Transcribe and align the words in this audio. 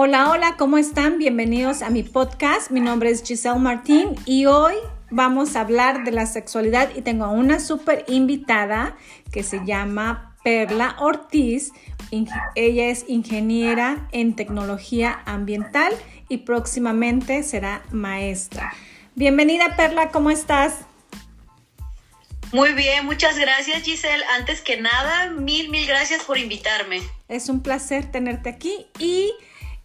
Hola, 0.00 0.30
hola, 0.30 0.54
¿cómo 0.56 0.78
están? 0.78 1.18
Bienvenidos 1.18 1.82
a 1.82 1.90
mi 1.90 2.04
podcast. 2.04 2.70
Mi 2.70 2.78
nombre 2.78 3.10
es 3.10 3.24
Giselle 3.24 3.58
Martín 3.58 4.14
y 4.26 4.46
hoy 4.46 4.74
vamos 5.10 5.56
a 5.56 5.62
hablar 5.62 6.04
de 6.04 6.12
la 6.12 6.26
sexualidad 6.26 6.90
y 6.94 7.02
tengo 7.02 7.24
a 7.24 7.30
una 7.30 7.58
súper 7.58 8.04
invitada 8.06 8.96
que 9.32 9.42
se 9.42 9.64
llama 9.66 10.36
Perla 10.44 10.94
Ortiz. 11.00 11.72
Ella 12.54 12.86
es 12.86 13.06
ingeniera 13.08 14.08
en 14.12 14.36
tecnología 14.36 15.20
ambiental 15.26 15.92
y 16.28 16.36
próximamente 16.38 17.42
será 17.42 17.82
maestra. 17.90 18.72
Bienvenida 19.16 19.74
Perla, 19.74 20.10
¿cómo 20.10 20.30
estás? 20.30 20.76
Muy 22.52 22.72
bien, 22.74 23.04
muchas 23.04 23.36
gracias 23.36 23.82
Giselle. 23.82 24.22
Antes 24.38 24.60
que 24.60 24.80
nada, 24.80 25.30
mil, 25.30 25.70
mil 25.70 25.88
gracias 25.88 26.22
por 26.22 26.38
invitarme. 26.38 27.02
Es 27.26 27.48
un 27.48 27.64
placer 27.64 28.08
tenerte 28.12 28.48
aquí 28.48 28.86
y 29.00 29.32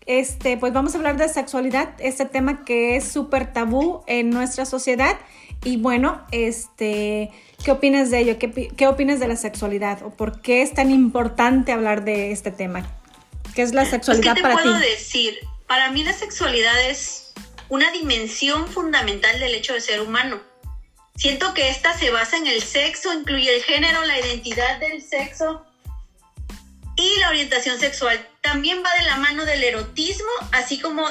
este, 0.06 0.58
pues 0.58 0.74
vamos 0.74 0.94
a 0.94 0.98
hablar 0.98 1.18
de 1.18 1.30
sexualidad, 1.30 1.94
este 2.00 2.26
tema 2.26 2.66
que 2.66 2.96
es 2.96 3.08
súper 3.08 3.54
tabú 3.54 4.04
en 4.08 4.30
nuestra 4.30 4.66
sociedad. 4.66 5.18
Y 5.64 5.78
bueno, 5.78 6.26
este, 6.32 7.32
¿qué 7.64 7.72
opinas 7.72 8.12
de 8.12 8.20
ello? 8.20 8.38
¿Qué, 8.38 8.70
¿Qué, 8.76 8.88
opinas 8.88 9.20
de 9.20 9.28
la 9.28 9.36
sexualidad? 9.36 10.04
¿O 10.04 10.10
por 10.10 10.42
qué 10.42 10.62
es 10.62 10.74
tan 10.74 10.92
importante 10.92 11.72
hablar 11.72 12.04
de 12.04 12.32
este 12.32 12.52
tema? 12.52 12.86
¿Qué 13.56 13.62
es 13.62 13.74
la 13.74 13.86
sexualidad 13.86 14.34
pues, 14.34 14.36
¿qué 14.36 14.42
para 14.42 14.56
te 14.56 14.64
puedo 14.64 14.80
ti? 14.80 14.90
decir? 14.90 15.40
Para 15.68 15.92
mí 15.92 16.04
la 16.04 16.14
sexualidad 16.14 16.90
es 16.90 17.34
una 17.70 17.92
dimensión 17.92 18.68
fundamental 18.68 19.40
del 19.40 19.56
hecho 19.56 19.74
de 19.74 19.82
ser 19.82 20.02
humano. 20.02 20.42
Siento 21.16 21.54
que 21.54 21.70
esta 21.70 21.98
se 21.98 22.10
basa 22.10 22.38
en 22.38 22.48
el 22.48 22.62
sexo, 22.62 23.14
incluye 23.14 23.56
el 23.56 23.64
género, 23.64 24.04
la 24.04 24.20
identidad 24.20 24.80
del 24.80 25.02
sexo, 25.02 25.66
y 26.96 27.20
la 27.20 27.30
orientación 27.30 27.80
sexual 27.80 28.20
también 28.42 28.84
va 28.84 28.90
de 29.00 29.06
la 29.06 29.18
mano 29.18 29.46
del 29.46 29.64
erotismo, 29.64 30.30
así 30.52 30.80
como 30.80 31.06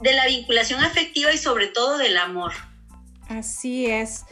de 0.00 0.12
la 0.12 0.26
vinculación 0.26 0.82
afectiva 0.82 1.32
y 1.32 1.38
sobre 1.38 1.68
todo 1.68 1.98
del 1.98 2.16
amor. 2.18 2.52
Así 3.28 3.86
es. 3.86 4.24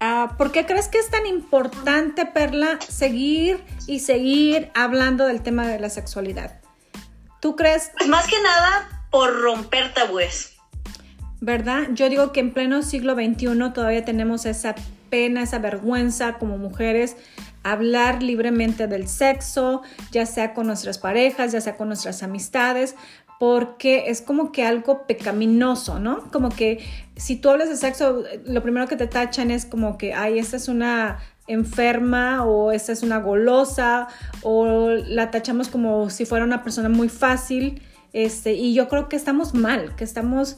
Uh, 0.00 0.36
¿Por 0.36 0.50
qué 0.50 0.66
crees 0.66 0.88
que 0.88 0.98
es 0.98 1.10
tan 1.10 1.26
importante, 1.26 2.26
Perla, 2.26 2.78
seguir 2.80 3.62
y 3.86 4.00
seguir 4.00 4.70
hablando 4.74 5.26
del 5.26 5.42
tema 5.42 5.66
de 5.68 5.78
la 5.78 5.90
sexualidad? 5.90 6.60
¿Tú 7.40 7.54
crees? 7.54 7.92
Pues 7.96 8.08
más 8.08 8.26
que 8.26 8.40
nada 8.42 9.06
por 9.10 9.40
romper 9.40 9.94
tabúes. 9.94 10.56
¿Verdad? 11.40 11.88
Yo 11.92 12.08
digo 12.08 12.32
que 12.32 12.40
en 12.40 12.52
pleno 12.52 12.82
siglo 12.82 13.14
XXI 13.14 13.72
todavía 13.72 14.04
tenemos 14.04 14.46
esa 14.46 14.74
pena, 15.10 15.42
esa 15.42 15.58
vergüenza 15.58 16.38
como 16.38 16.56
mujeres 16.56 17.16
hablar 17.62 18.22
libremente 18.22 18.86
del 18.86 19.08
sexo, 19.08 19.82
ya 20.10 20.26
sea 20.26 20.54
con 20.54 20.66
nuestras 20.66 20.98
parejas, 20.98 21.52
ya 21.52 21.60
sea 21.60 21.76
con 21.76 21.88
nuestras 21.88 22.22
amistades, 22.22 22.96
porque 23.38 24.04
es 24.06 24.22
como 24.22 24.52
que 24.52 24.64
algo 24.64 25.06
pecaminoso, 25.06 25.98
¿no? 25.98 26.30
Como 26.30 26.48
que 26.48 26.78
si 27.16 27.36
tú 27.36 27.50
hablas 27.50 27.68
de 27.68 27.76
sexo, 27.76 28.22
lo 28.44 28.62
primero 28.62 28.86
que 28.86 28.96
te 28.96 29.08
tachan 29.08 29.50
es 29.50 29.66
como 29.66 29.98
que, 29.98 30.14
ay, 30.14 30.38
esta 30.38 30.56
es 30.56 30.68
una 30.68 31.18
enferma 31.48 32.44
o 32.44 32.70
esta 32.70 32.92
es 32.92 33.02
una 33.02 33.18
golosa 33.18 34.06
o 34.42 34.90
la 34.90 35.32
tachamos 35.32 35.68
como 35.68 36.08
si 36.08 36.24
fuera 36.24 36.44
una 36.44 36.62
persona 36.62 36.88
muy 36.88 37.08
fácil. 37.08 37.82
Este, 38.12 38.52
y 38.52 38.74
yo 38.74 38.88
creo 38.88 39.08
que 39.08 39.16
estamos 39.16 39.54
mal, 39.54 39.96
que 39.96 40.04
estamos 40.04 40.56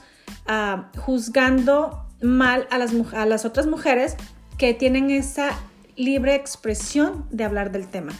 uh, 0.49 0.83
juzgando 1.01 2.05
mal 2.21 2.67
a 2.71 2.79
las, 2.79 2.93
a 3.15 3.27
las 3.27 3.45
otras 3.45 3.67
mujeres 3.67 4.17
que 4.59 4.75
tienen 4.75 5.11
esa 5.11 5.53
libre 5.97 6.35
expresión 6.35 7.27
de 7.31 7.45
hablar 7.45 7.71
del 7.71 7.89
tema. 7.91 8.13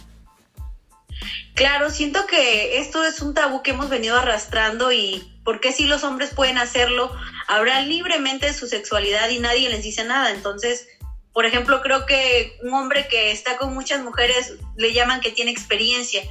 Claro, 1.53 1.89
siento 1.89 2.27
que 2.27 2.79
esto 2.79 3.03
es 3.03 3.21
un 3.21 3.33
tabú 3.33 3.63
que 3.63 3.71
hemos 3.71 3.89
venido 3.89 4.17
arrastrando 4.17 4.91
y 4.91 5.39
porque 5.45 5.71
si 5.71 5.85
los 5.85 6.03
hombres 6.03 6.31
pueden 6.33 6.57
hacerlo, 6.57 7.15
hablar 7.47 7.83
libremente 7.83 8.53
su 8.53 8.67
sexualidad 8.67 9.29
y 9.29 9.39
nadie 9.39 9.69
les 9.69 9.83
dice 9.83 10.03
nada. 10.03 10.31
Entonces, 10.31 10.87
por 11.31 11.45
ejemplo, 11.45 11.81
creo 11.81 12.05
que 12.05 12.57
un 12.63 12.73
hombre 12.73 13.07
que 13.07 13.31
está 13.31 13.57
con 13.57 13.73
muchas 13.73 14.03
mujeres 14.03 14.55
le 14.75 14.93
llaman 14.93 15.21
que 15.21 15.31
tiene 15.31 15.51
experiencia, 15.51 16.21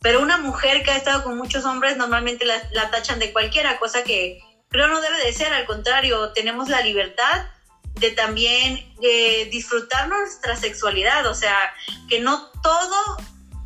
pero 0.00 0.20
una 0.20 0.38
mujer 0.38 0.82
que 0.82 0.90
ha 0.90 0.96
estado 0.96 1.22
con 1.22 1.36
muchos 1.36 1.64
hombres 1.64 1.96
normalmente 1.96 2.44
la, 2.44 2.56
la 2.72 2.90
tachan 2.90 3.20
de 3.20 3.32
cualquiera, 3.32 3.78
cosa 3.78 4.02
que 4.02 4.40
creo 4.68 4.88
no 4.88 5.00
debe 5.00 5.24
de 5.24 5.32
ser, 5.32 5.52
al 5.52 5.66
contrario, 5.66 6.32
tenemos 6.32 6.68
la 6.68 6.80
libertad 6.80 7.46
de 8.02 8.10
también 8.10 8.84
eh, 9.00 9.48
disfrutar 9.50 10.08
nuestra 10.08 10.56
sexualidad, 10.56 11.24
o 11.26 11.34
sea, 11.34 11.56
que 12.08 12.20
no 12.20 12.50
todo 12.62 13.16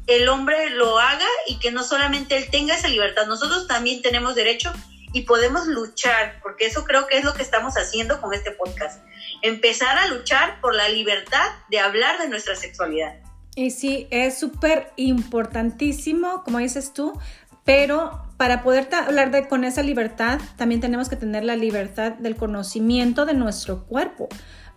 el 0.07 0.29
hombre 0.29 0.71
lo 0.71 1.01
haga 1.01 1.27
y 1.49 1.59
que 1.59 1.73
no 1.73 1.83
solamente 1.83 2.37
él 2.37 2.49
tenga 2.51 2.75
esa 2.75 2.89
libertad, 2.89 3.27
nosotros 3.27 3.67
también 3.67 4.03
tenemos 4.03 4.37
derecho 4.37 4.73
y 5.13 5.23
podemos 5.23 5.67
luchar, 5.67 6.39
porque 6.43 6.67
eso 6.67 6.85
creo 6.85 7.07
que 7.07 7.17
es 7.19 7.25
lo 7.25 7.33
que 7.35 7.43
estamos 7.43 7.75
haciendo 7.75 8.21
con 8.21 8.35
este 8.35 8.51
podcast, 8.51 9.03
empezar 9.43 9.97
a 9.99 10.09
luchar 10.09 10.61
por 10.61 10.75
la 10.75 10.89
libertad 10.91 11.51
de 11.71 11.81
hablar 11.81 12.19
de 12.19 12.29
nuestra 12.29 12.55
sexualidad. 12.55 13.17
Y 13.55 13.71
sí, 13.71 14.07
es 14.11 14.39
súper 14.39 14.93
importantísimo, 14.97 16.45
como 16.45 16.59
dices 16.59 16.93
tú, 16.93 17.19
pero 17.65 18.26
para 18.37 18.63
poder 18.63 18.89
hablar 18.95 19.31
de, 19.31 19.49
con 19.49 19.65
esa 19.65 19.83
libertad, 19.83 20.41
también 20.57 20.81
tenemos 20.81 21.09
que 21.09 21.17
tener 21.17 21.45
la 21.45 21.57
libertad 21.57 22.13
del 22.13 22.37
conocimiento 22.37 23.25
de 23.25 23.35
nuestro 23.35 23.85
cuerpo, 23.85 24.29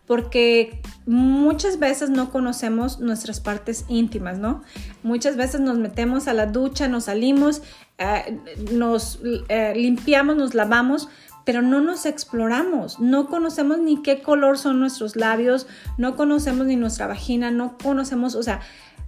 porque 0.06 0.82
muchas 1.06 1.78
veces 1.78 2.10
no 2.10 2.32
conocemos 2.32 3.00
nuestras 3.00 3.42
partes 3.42 3.86
íntimas, 3.90 4.40
¿no? 4.40 4.64
Muchas 5.04 5.36
veces 5.36 5.62
nos 5.62 5.78
metemos 5.78 6.28
a 6.28 6.34
la 6.34 6.48
ducha, 6.48 6.88
nos 6.88 7.06
salimos, 7.06 7.62
eh, 7.98 8.40
nos 8.72 9.20
eh, 9.50 9.74
limpiamos, 9.76 10.36
nos 10.36 10.56
lavamos, 10.56 11.10
pero 11.46 11.62
no 11.62 11.82
nos 11.82 12.06
exploramos, 12.06 13.00
no 13.00 13.28
conocemos 13.28 13.80
ni 13.80 14.02
qué 14.02 14.22
color 14.22 14.58
son 14.58 14.80
nuestros 14.80 15.16
labios, 15.16 15.68
no 15.98 16.16
conocemos 16.16 16.66
ni 16.66 16.76
nuestra 16.76 17.08
vagina, 17.08 17.52
no 17.52 17.78
conocemos, 17.78 18.36
o 18.36 18.44
sea, 18.44 18.62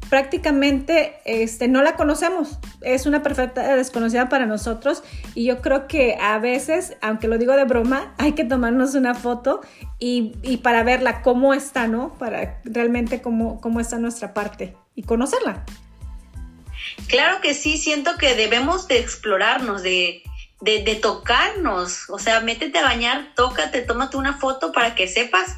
prácticamente 0.10 1.22
este, 1.26 1.68
no 1.68 1.82
la 1.82 1.96
conocemos. 1.96 2.60
Es 2.82 3.06
una 3.06 3.24
perfecta 3.24 3.76
desconocida 3.76 4.30
para 4.30 4.46
nosotros 4.46 5.04
y 5.36 5.46
yo 5.46 5.62
creo 5.62 5.88
que 5.88 6.18
a 6.20 6.38
veces, 6.40 6.98
aunque 7.02 7.28
lo 7.28 7.38
digo 7.38 7.54
de 7.54 7.64
broma, 7.64 8.14
hay 8.18 8.34
que 8.34 8.44
tomarnos 8.44 8.96
una 8.96 9.16
foto 9.16 9.62
y, 10.00 10.34
y 10.44 10.58
para 10.58 10.84
verla 10.84 11.22
cómo 11.22 11.54
está, 11.54 11.88
¿no? 11.88 12.14
Para 12.18 12.62
realmente 12.66 13.22
cómo, 13.22 13.62
cómo 13.62 13.80
está 13.80 13.98
nuestra 14.00 14.34
parte 14.34 14.76
y 14.96 15.04
conocerla. 15.04 15.64
Claro 17.08 17.42
que 17.42 17.54
sí, 17.54 17.78
siento 17.78 18.18
que 18.18 18.36
debemos 18.36 18.88
de 18.88 19.00
explorarnos, 19.00 19.84
de, 19.84 20.24
de, 20.62 20.84
de 20.84 20.96
tocarnos. 20.96 22.10
O 22.10 22.20
sea, 22.20 22.42
métete 22.42 22.80
a 22.80 22.84
bañar, 22.84 23.34
tócate, 23.36 23.82
tómate 23.82 24.18
una 24.18 24.38
foto 24.38 24.72
para 24.72 24.96
que 24.96 25.08
sepas 25.08 25.58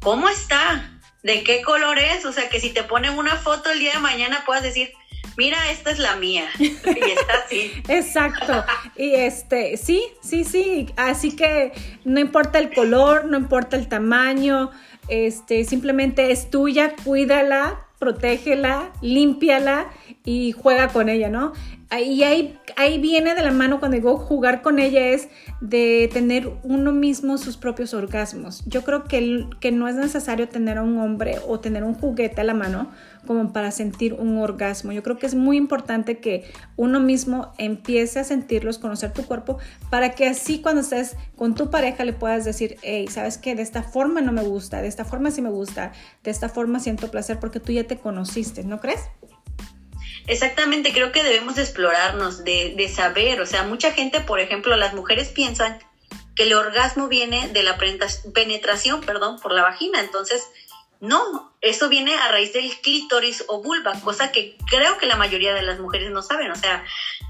cómo 0.00 0.28
está 0.28 1.01
de 1.22 1.44
qué 1.44 1.62
color 1.62 1.98
es, 1.98 2.24
o 2.24 2.32
sea, 2.32 2.48
que 2.48 2.60
si 2.60 2.70
te 2.70 2.82
ponen 2.82 3.16
una 3.16 3.36
foto 3.36 3.70
el 3.70 3.78
día 3.78 3.92
de 3.92 4.00
mañana 4.00 4.42
puedas 4.44 4.62
decir, 4.62 4.92
mira, 5.36 5.70
esta 5.70 5.90
es 5.90 5.98
la 5.98 6.16
mía. 6.16 6.48
Y 6.58 6.66
está 6.66 7.32
así. 7.44 7.72
Exacto. 7.88 8.64
Y 8.96 9.14
este, 9.14 9.76
sí, 9.76 10.02
sí, 10.22 10.44
sí. 10.44 10.88
Así 10.96 11.36
que 11.36 11.72
no 12.04 12.20
importa 12.20 12.58
el 12.58 12.72
color, 12.74 13.26
no 13.26 13.36
importa 13.36 13.76
el 13.76 13.88
tamaño, 13.88 14.70
este, 15.08 15.64
simplemente 15.64 16.32
es 16.32 16.50
tuya, 16.50 16.94
cuídala, 17.04 17.86
protégela, 17.98 18.92
límpiala 19.00 19.90
y 20.24 20.52
juega 20.52 20.88
con 20.88 21.08
ella, 21.08 21.28
¿no? 21.30 21.52
Y 22.00 22.22
ahí, 22.22 22.58
ahí 22.76 22.98
viene 22.98 23.34
de 23.34 23.42
la 23.42 23.50
mano 23.50 23.78
cuando 23.78 23.96
digo 23.96 24.16
jugar 24.16 24.62
con 24.62 24.78
ella 24.78 25.08
es 25.08 25.28
de 25.60 26.08
tener 26.10 26.50
uno 26.62 26.90
mismo 26.90 27.36
sus 27.36 27.58
propios 27.58 27.92
orgasmos. 27.92 28.64
Yo 28.64 28.82
creo 28.82 29.04
que, 29.04 29.46
que 29.60 29.72
no 29.72 29.88
es 29.88 29.96
necesario 29.96 30.48
tener 30.48 30.78
a 30.78 30.82
un 30.82 30.98
hombre 30.98 31.38
o 31.46 31.60
tener 31.60 31.84
un 31.84 31.92
juguete 31.94 32.40
a 32.40 32.44
la 32.44 32.54
mano 32.54 32.90
como 33.26 33.52
para 33.52 33.70
sentir 33.72 34.14
un 34.14 34.38
orgasmo. 34.38 34.92
Yo 34.92 35.02
creo 35.02 35.18
que 35.18 35.26
es 35.26 35.34
muy 35.34 35.58
importante 35.58 36.18
que 36.18 36.44
uno 36.76 36.98
mismo 36.98 37.52
empiece 37.58 38.20
a 38.20 38.24
sentirlos, 38.24 38.78
conocer 38.78 39.12
tu 39.12 39.24
cuerpo, 39.24 39.58
para 39.90 40.14
que 40.14 40.26
así 40.26 40.62
cuando 40.62 40.80
estés 40.80 41.16
con 41.36 41.54
tu 41.54 41.68
pareja 41.68 42.06
le 42.06 42.14
puedas 42.14 42.46
decir, 42.46 42.78
hey, 42.82 43.06
¿sabes 43.08 43.36
qué? 43.36 43.54
De 43.54 43.62
esta 43.62 43.82
forma 43.82 44.22
no 44.22 44.32
me 44.32 44.42
gusta, 44.42 44.80
de 44.80 44.88
esta 44.88 45.04
forma 45.04 45.30
sí 45.30 45.42
me 45.42 45.50
gusta, 45.50 45.92
de 46.24 46.30
esta 46.30 46.48
forma 46.48 46.80
siento 46.80 47.10
placer 47.10 47.38
porque 47.38 47.60
tú 47.60 47.72
ya 47.72 47.84
te 47.84 47.98
conociste, 47.98 48.64
¿no 48.64 48.80
crees? 48.80 49.00
Exactamente, 50.26 50.92
creo 50.92 51.12
que 51.12 51.22
debemos 51.22 51.58
explorarnos, 51.58 52.44
de, 52.44 52.74
de, 52.76 52.88
saber, 52.88 53.40
o 53.40 53.46
sea, 53.46 53.64
mucha 53.64 53.92
gente, 53.92 54.20
por 54.20 54.40
ejemplo, 54.40 54.76
las 54.76 54.94
mujeres 54.94 55.28
piensan 55.28 55.78
que 56.36 56.44
el 56.44 56.54
orgasmo 56.54 57.08
viene 57.08 57.48
de 57.48 57.62
la 57.62 57.76
penetración, 58.32 59.00
perdón, 59.00 59.40
por 59.40 59.52
la 59.52 59.62
vagina, 59.62 60.00
entonces, 60.00 60.42
no, 61.00 61.52
eso 61.60 61.88
viene 61.88 62.14
a 62.14 62.28
raíz 62.28 62.52
del 62.52 62.70
clítoris 62.80 63.44
o 63.48 63.60
vulva, 63.60 64.00
cosa 64.02 64.30
que 64.30 64.56
creo 64.70 64.98
que 64.98 65.06
la 65.06 65.16
mayoría 65.16 65.52
de 65.52 65.62
las 65.62 65.80
mujeres 65.80 66.10
no 66.12 66.22
saben, 66.22 66.52
o 66.52 66.56
sea, 66.56 66.84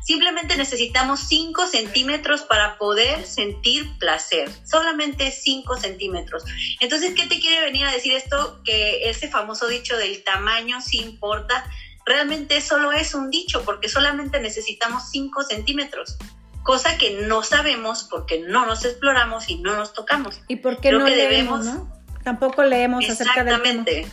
simplemente 0.04 0.56
necesitamos 0.56 1.20
5 1.20 1.66
centímetros 1.66 2.42
para 2.42 2.76
poder 2.76 3.24
sentir 3.24 3.86
placer, 3.98 4.50
solamente 4.66 5.30
5 5.30 5.78
centímetros. 5.78 6.44
Entonces, 6.80 7.14
¿qué 7.14 7.26
te 7.26 7.40
quiere 7.40 7.64
venir 7.64 7.86
a 7.86 7.92
decir 7.92 8.12
esto? 8.12 8.60
Que 8.62 9.08
ese 9.08 9.28
famoso 9.28 9.66
dicho 9.68 9.96
del 9.96 10.22
tamaño 10.22 10.82
sí 10.82 10.98
importa, 10.98 11.64
realmente 12.04 12.60
solo 12.60 12.92
es 12.92 13.14
un 13.14 13.30
dicho 13.30 13.62
porque 13.64 13.88
solamente 13.88 14.40
necesitamos 14.40 15.10
5 15.10 15.42
centímetros. 15.44 16.16
cosa 16.62 16.96
que 16.96 17.26
no 17.26 17.42
sabemos 17.42 18.06
porque 18.08 18.38
no 18.40 18.66
nos 18.66 18.84
exploramos 18.84 19.48
y 19.48 19.56
no 19.56 19.74
nos 19.74 19.92
tocamos. 19.94 20.40
¿Y 20.46 20.56
por 20.56 20.80
qué 20.80 20.92
no 20.92 21.08
leemos, 21.08 21.64
¿no? 21.64 21.92
Tampoco 22.22 22.62
leemos 22.62 23.08
acerca 23.08 23.42
del 23.42 23.60
tema. 23.62 24.08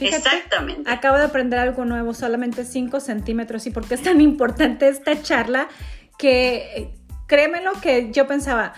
Exactamente. 0.00 0.90
Acabo 0.90 1.18
de 1.18 1.24
aprender 1.24 1.58
algo 1.58 1.84
nuevo, 1.84 2.14
solamente 2.14 2.64
5 2.64 3.00
centímetros. 3.00 3.66
¿Y 3.66 3.70
por 3.70 3.86
qué 3.86 3.94
es 3.94 4.02
tan 4.02 4.20
importante 4.20 4.88
esta 4.88 5.20
charla? 5.20 5.68
Que 6.16 6.94
créeme 7.26 7.60
lo 7.60 7.72
que 7.80 8.10
yo 8.10 8.26
pensaba, 8.26 8.72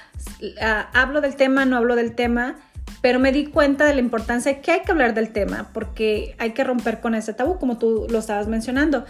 ah, 0.61 0.91
hablo 0.93 1.21
del 1.21 1.37
tema, 1.37 1.65
no 1.65 1.77
hablo 1.77 1.97
del 1.97 2.15
tema, 2.15 2.57
pero 3.03 3.19
me 3.19 3.33
di 3.33 3.47
cuenta 3.47 3.85
de 3.85 3.95
la 3.95 4.01
importancia 4.01 4.55
de 4.55 4.61
que 4.61 4.71
hay 4.71 4.81
que 4.83 4.93
hablar 4.93 5.13
del 5.13 5.31
tema, 5.33 5.69
porque 5.75 6.37
hay 6.39 6.53
que 6.53 6.63
romper 6.63 7.01
con 7.01 7.17
ese 7.17 7.35
tabú, 7.35 7.59
como 7.59 7.77
tú 7.77 8.07
lo 8.09 8.21
estabas 8.21 8.47
mencionando. 8.47 9.05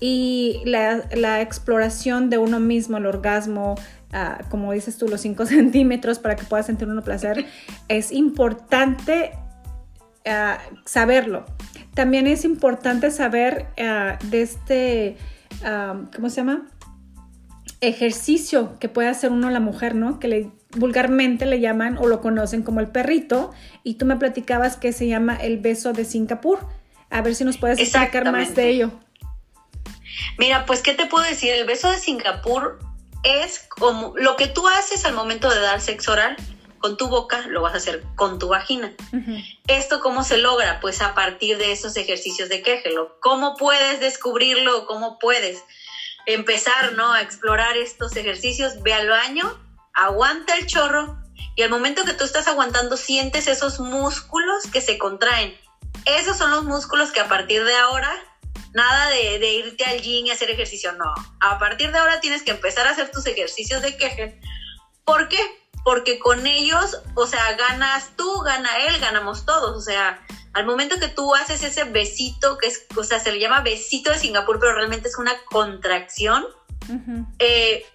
Y 0.00 0.60
la, 0.66 1.40
exploración 1.40 2.28
de 2.28 2.36
uno 2.36 2.60
mismo, 2.60 2.98
el 2.98 3.06
orgasmo, 3.06 3.74
ah, 4.12 4.42
como 4.50 4.72
dices 4.72 4.98
tú, 4.98 5.08
los 5.08 5.22
5 5.22 5.46
centímetros 5.46 6.18
para 6.18 6.36
que 6.36 6.44
pueda 6.44 6.62
sentir 6.62 6.88
uno 6.88 7.02
placer, 7.02 7.46
es 7.88 8.12
importante 8.12 9.32
saberlo. 10.84 11.46
También 11.94 12.26
es 12.26 12.44
importante 12.44 13.10
saber 13.10 13.68
ah, 13.80 14.18
de 14.24 14.42
este, 14.42 15.16
ah, 15.64 16.02
¿cómo 16.14 16.28
se 16.28 16.36
llama? 16.36 16.66
Ejercicio 17.80 18.78
que 18.78 18.88
puede 18.88 19.08
hacer 19.08 19.30
uno 19.30 19.50
la 19.50 19.60
mujer, 19.60 19.94
¿no? 19.94 20.18
Que 20.18 20.28
le, 20.28 20.50
vulgarmente 20.70 21.46
le 21.46 21.60
llaman 21.60 21.96
o 21.98 22.06
lo 22.06 22.20
conocen 22.20 22.62
como 22.62 22.80
el 22.80 22.88
perrito. 22.88 23.52
Y 23.84 23.94
tú 23.94 24.06
me 24.06 24.16
platicabas 24.16 24.76
que 24.76 24.92
se 24.92 25.06
llama 25.06 25.36
el 25.36 25.58
beso 25.58 25.92
de 25.92 26.04
Singapur. 26.04 26.66
A 27.10 27.22
ver 27.22 27.34
si 27.34 27.44
nos 27.44 27.56
puedes 27.56 27.78
explicar 27.78 28.30
más 28.30 28.54
de 28.54 28.68
ello. 28.68 28.90
Mira, 30.38 30.66
pues, 30.66 30.82
¿qué 30.82 30.94
te 30.94 31.06
puedo 31.06 31.24
decir? 31.24 31.52
El 31.52 31.66
beso 31.66 31.90
de 31.90 31.98
Singapur 31.98 32.78
es 33.22 33.60
como 33.68 34.14
lo 34.16 34.36
que 34.36 34.46
tú 34.46 34.66
haces 34.68 35.04
al 35.04 35.14
momento 35.14 35.50
de 35.50 35.60
dar 35.60 35.80
sexo 35.80 36.12
oral 36.12 36.36
con 36.78 36.96
tu 36.96 37.08
boca, 37.08 37.44
lo 37.48 37.60
vas 37.60 37.74
a 37.74 37.78
hacer 37.78 38.04
con 38.14 38.38
tu 38.38 38.48
vagina. 38.48 38.92
¿Esto 39.66 40.00
cómo 40.00 40.22
se 40.22 40.38
logra? 40.38 40.78
Pues 40.80 41.02
a 41.02 41.14
partir 41.14 41.58
de 41.58 41.72
esos 41.72 41.96
ejercicios 41.96 42.48
de 42.48 42.62
quejelo. 42.62 43.18
¿Cómo 43.20 43.56
puedes 43.56 44.00
descubrirlo? 44.00 44.86
¿Cómo 44.86 45.18
puedes 45.18 45.64
empezar 46.28 46.92
¿no? 46.92 47.12
a 47.12 47.22
explorar 47.22 47.76
estos 47.76 48.14
ejercicios? 48.16 48.82
Ve 48.82 48.92
al 48.92 49.08
baño, 49.08 49.58
aguanta 49.94 50.54
el 50.56 50.66
chorro 50.66 51.18
y 51.56 51.62
al 51.62 51.70
momento 51.70 52.04
que 52.04 52.12
tú 52.12 52.24
estás 52.24 52.46
aguantando 52.48 52.96
sientes 52.96 53.48
esos 53.48 53.80
músculos 53.80 54.64
que 54.70 54.80
se 54.80 54.98
contraen. 54.98 55.58
Esos 56.04 56.36
son 56.36 56.50
los 56.50 56.64
músculos 56.64 57.12
que 57.12 57.20
a 57.20 57.28
partir 57.28 57.64
de 57.64 57.74
ahora, 57.74 58.12
nada 58.74 59.08
de, 59.08 59.38
de 59.38 59.52
irte 59.54 59.84
al 59.84 60.00
gym 60.00 60.26
y 60.26 60.30
hacer 60.30 60.50
ejercicio, 60.50 60.92
no. 60.92 61.12
A 61.40 61.58
partir 61.58 61.92
de 61.92 61.98
ahora 61.98 62.20
tienes 62.20 62.42
que 62.42 62.50
empezar 62.50 62.86
a 62.86 62.90
hacer 62.90 63.10
tus 63.10 63.26
ejercicios 63.26 63.80
de 63.80 63.96
queje. 63.96 64.40
¿Por 65.04 65.28
qué? 65.28 65.40
Porque 65.84 66.18
con 66.18 66.46
ellos, 66.46 66.98
o 67.14 67.26
sea, 67.26 67.52
ganas 67.56 68.10
tú, 68.16 68.40
gana 68.40 68.70
él, 68.86 68.98
ganamos 69.00 69.46
todos, 69.46 69.76
o 69.76 69.80
sea, 69.80 70.20
al 70.52 70.66
momento 70.66 70.98
que 70.98 71.08
tú 71.08 71.34
haces 71.34 71.62
ese 71.62 71.84
besito, 71.84 72.58
que 72.58 72.68
es, 72.68 72.86
o 72.96 73.04
sea, 73.04 73.20
se 73.20 73.32
le 73.32 73.40
llama 73.40 73.60
besito 73.60 74.10
de 74.10 74.18
Singapur, 74.18 74.58
pero 74.58 74.74
realmente 74.74 75.08
es 75.08 75.18
una 75.18 75.32
contracción, 75.50 76.44
eh, 77.38 77.86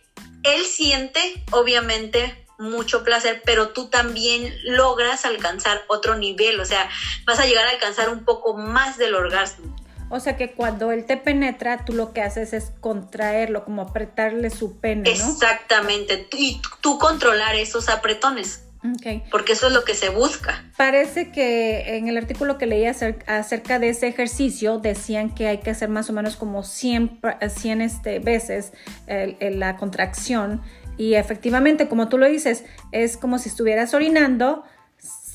él 0.44 0.66
siente, 0.66 1.44
obviamente, 1.52 2.46
mucho 2.60 3.04
placer, 3.04 3.42
pero 3.46 3.70
tú 3.70 3.90
también 3.90 4.56
logras 4.64 5.26
alcanzar 5.26 5.84
otro 5.88 6.16
nivel, 6.16 6.60
o 6.60 6.66
sea, 6.66 6.90
vas 7.26 7.40
a 7.40 7.46
llegar 7.46 7.68
a 7.68 7.72
alcanzar 7.72 8.10
un 8.10 8.24
poco 8.24 8.56
más 8.56 8.98
del 8.98 9.16
orgasmo. 9.16 9.76
O 10.14 10.20
sea 10.20 10.38
que 10.38 10.52
cuando 10.52 10.92
él 10.92 11.06
te 11.06 11.18
penetra, 11.18 11.86
tú 11.86 11.94
lo 11.94 12.14
que 12.14 12.22
haces 12.22 12.54
es 12.54 12.72
contraerlo, 12.80 13.66
como 13.66 13.82
apretarle 13.82 14.52
su 14.52 14.80
pene, 14.80 15.04
¿no? 15.04 15.10
Exactamente. 15.10 16.28
Y 16.38 16.62
tú 16.82 17.00
controlar 17.00 17.56
esos 17.56 17.90
apretones. 17.90 18.64
Okay. 18.98 19.24
Porque 19.32 19.54
eso 19.54 19.68
es 19.68 19.74
lo 19.74 19.86
que 19.86 19.96
se 19.96 20.10
busca. 20.10 20.66
Parece 20.78 21.32
que 21.32 21.98
en 21.98 22.10
el 22.10 22.18
artículo 22.18 22.58
que 22.58 22.68
leí 22.68 22.86
acerca 22.86 23.80
de 23.80 23.90
ese 23.90 24.08
ejercicio 24.08 24.78
decían 24.78 25.34
que 25.34 25.48
hay 25.48 25.60
que 25.60 25.72
hacer 25.72 25.90
más 25.90 26.10
o 26.10 26.14
menos 26.14 26.36
como 26.36 26.64
100, 26.64 27.22
100 27.50 27.82
este, 27.82 28.20
veces 28.20 28.74
la 29.08 29.78
contracción 29.78 30.62
y 30.98 31.16
efectivamente, 31.16 31.88
como 31.88 32.08
tú 32.08 32.18
lo 32.18 32.28
dices, 32.28 32.66
es 32.92 33.18
como 33.18 33.40
si 33.40 33.50
estuvieras 33.50 33.94
orinando, 33.94 34.64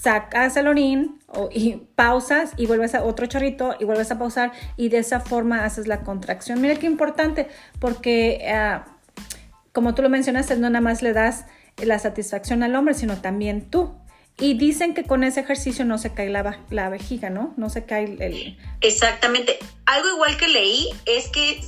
sacas 0.08 0.56
el 0.56 0.69
orín 0.69 1.20
y 1.50 1.76
pausas 1.94 2.52
y 2.56 2.64
vuelves 2.64 2.94
a 2.94 3.05
otro 3.05 3.26
chorrito 3.26 3.76
y 3.78 3.84
vuelves 3.84 4.10
a 4.10 4.19
pausar 4.19 4.52
y 4.78 4.88
de 4.88 4.99
esa 4.99 5.20
forma 5.20 5.66
haces 5.66 5.87
la 5.87 6.00
contracción. 6.00 6.62
Mira 6.62 6.76
qué 6.76 6.87
importante 6.87 7.46
porque 7.78 8.50
ah, 8.50 8.87
como 9.72 9.94
tú 9.94 10.00
lo 10.00 10.08
mencionaste, 10.08 10.56
no 10.56 10.70
nada 10.70 10.81
más 10.81 11.02
le 11.02 11.12
das 11.12 11.44
la 11.76 11.99
satisfacción 11.99 12.62
al 12.62 12.75
hombre, 12.75 12.94
sino 12.94 13.20
también 13.20 13.69
tú. 13.69 13.94
Y 14.38 14.55
dicen 14.55 14.94
que 14.94 15.05
con 15.05 15.25
ese 15.25 15.40
ejercicio 15.40 15.84
no 15.84 15.99
se 15.99 16.14
cae 16.14 16.31
la, 16.31 16.58
la 16.70 16.88
vejiga, 16.88 17.28
¿no? 17.28 17.52
No 17.58 17.69
se 17.69 17.84
cae 17.84 18.04
el... 18.04 18.56
Exactamente. 18.81 19.58
Algo 19.84 20.08
igual 20.08 20.38
que 20.38 20.49
leí 20.49 20.88
es 21.04 21.28
que 21.28 21.61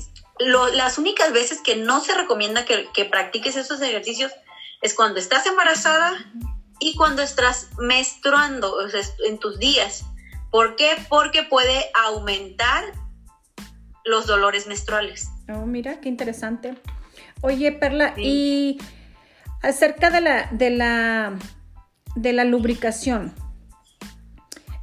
las 0.72 0.96
únicas 0.96 1.30
veces 1.34 1.60
que 1.60 1.76
no 1.76 2.00
se 2.00 2.14
recomienda 2.14 2.64
que, 2.64 2.86
que 2.94 3.04
practiques 3.04 3.56
esos 3.56 3.82
ejercicios 3.82 4.32
es 4.80 4.94
cuando 4.94 5.20
estás 5.20 5.44
embarazada 5.44 6.16
y 6.80 6.96
cuando 6.96 7.22
estás 7.22 7.68
menstruando, 7.78 8.74
o 8.74 8.88
sea, 8.88 9.02
en 9.28 9.38
tus 9.38 9.58
días. 9.58 10.04
¿Por 10.50 10.74
qué? 10.74 10.88
Porque 11.08 11.44
puede 11.44 11.84
aumentar 12.06 12.84
los 14.04 14.26
dolores 14.26 14.66
menstruales. 14.66 15.28
Oh, 15.48 15.66
mira, 15.66 16.00
qué 16.00 16.08
interesante. 16.08 16.74
Oye, 17.42 17.70
Perla, 17.72 18.14
y 18.16 18.78
acerca 19.62 20.10
de 20.10 20.20
la, 20.20 20.48
de 20.50 20.70
la, 20.70 21.38
de 22.16 22.32
la 22.32 22.44
lubricación, 22.44 23.32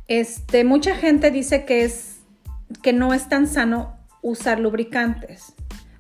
este, 0.07 0.63
mucha 0.63 0.95
gente 0.95 1.31
dice 1.31 1.65
que 1.65 1.83
es 1.83 2.19
que 2.81 2.93
no 2.93 3.13
es 3.13 3.27
tan 3.27 3.47
sano 3.47 3.97
usar 4.21 4.59
lubricantes. 4.59 5.53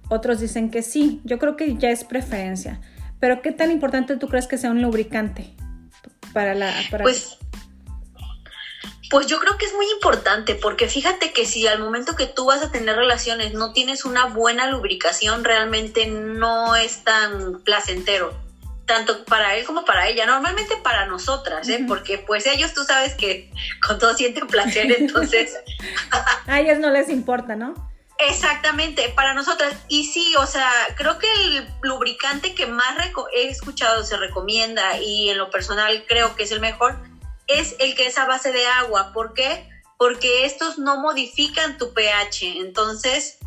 Otros 0.09 0.39
dicen 0.39 0.69
que 0.69 0.81
sí. 0.81 1.21
Yo 1.25 1.39
creo 1.39 1.55
que 1.57 1.75
ya 1.75 1.89
es 1.89 2.03
preferencia. 2.03 2.79
Pero 3.19 3.41
¿qué 3.41 3.51
tan 3.51 3.71
importante 3.71 4.15
tú 4.17 4.27
crees 4.27 4.47
que 4.47 4.57
sea 4.57 4.71
un 4.71 4.81
lubricante? 4.81 5.55
Para 6.33 6.53
la... 6.55 6.73
Pues, 7.01 7.37
pues 9.09 9.27
yo 9.27 9.39
creo 9.39 9.57
que 9.57 9.65
es 9.65 9.73
muy 9.73 9.89
importante 9.91 10.55
porque 10.55 10.87
fíjate 10.87 11.31
que 11.31 11.45
si 11.45 11.65
al 11.67 11.79
momento 11.79 12.15
que 12.15 12.27
tú 12.27 12.45
vas 12.45 12.61
a 12.61 12.71
tener 12.71 12.95
relaciones 12.95 13.53
no 13.53 13.71
tienes 13.71 14.05
una 14.05 14.25
buena 14.25 14.69
lubricación, 14.69 15.43
realmente 15.43 16.07
no 16.07 16.75
es 16.75 17.03
tan 17.03 17.61
placentero, 17.63 18.37
tanto 18.85 19.23
para 19.25 19.55
él 19.55 19.65
como 19.65 19.85
para 19.85 20.07
ella, 20.07 20.25
normalmente 20.25 20.75
para 20.83 21.05
nosotras, 21.05 21.69
¿eh? 21.69 21.85
porque 21.87 22.17
pues 22.17 22.45
ellos 22.47 22.73
tú 22.73 22.83
sabes 22.83 23.15
que 23.15 23.49
con 23.85 23.97
todo 23.97 24.13
sienten 24.13 24.47
placer, 24.47 24.91
entonces... 24.99 25.55
a 26.45 26.59
ellos 26.59 26.79
no 26.79 26.89
les 26.89 27.09
importa, 27.09 27.55
¿no? 27.55 27.75
Exactamente, 28.19 29.09
para 29.15 29.33
nosotras. 29.33 29.75
Y 29.87 30.05
sí, 30.05 30.33
o 30.37 30.45
sea, 30.47 30.69
creo 30.95 31.19
que 31.19 31.31
el 31.31 31.67
lubricante 31.81 32.55
que 32.55 32.65
más 32.65 32.97
he 33.33 33.47
escuchado 33.47 34.03
se 34.03 34.17
recomienda 34.17 34.99
y 34.99 35.29
en 35.29 35.37
lo 35.37 35.51
personal 35.51 36.03
creo 36.07 36.35
que 36.35 36.43
es 36.43 36.51
el 36.51 36.59
mejor, 36.59 36.97
es 37.45 37.75
el 37.79 37.95
que 37.95 38.07
es 38.07 38.17
a 38.17 38.25
base 38.25 38.51
de 38.51 38.65
agua. 38.65 39.13
¿Por 39.13 39.33
qué? 39.33 39.69
Porque 39.97 40.45
estos 40.45 40.79
no 40.79 40.99
modifican 40.99 41.77
tu 41.77 41.93
pH. 41.93 42.59
Entonces, 42.59 43.37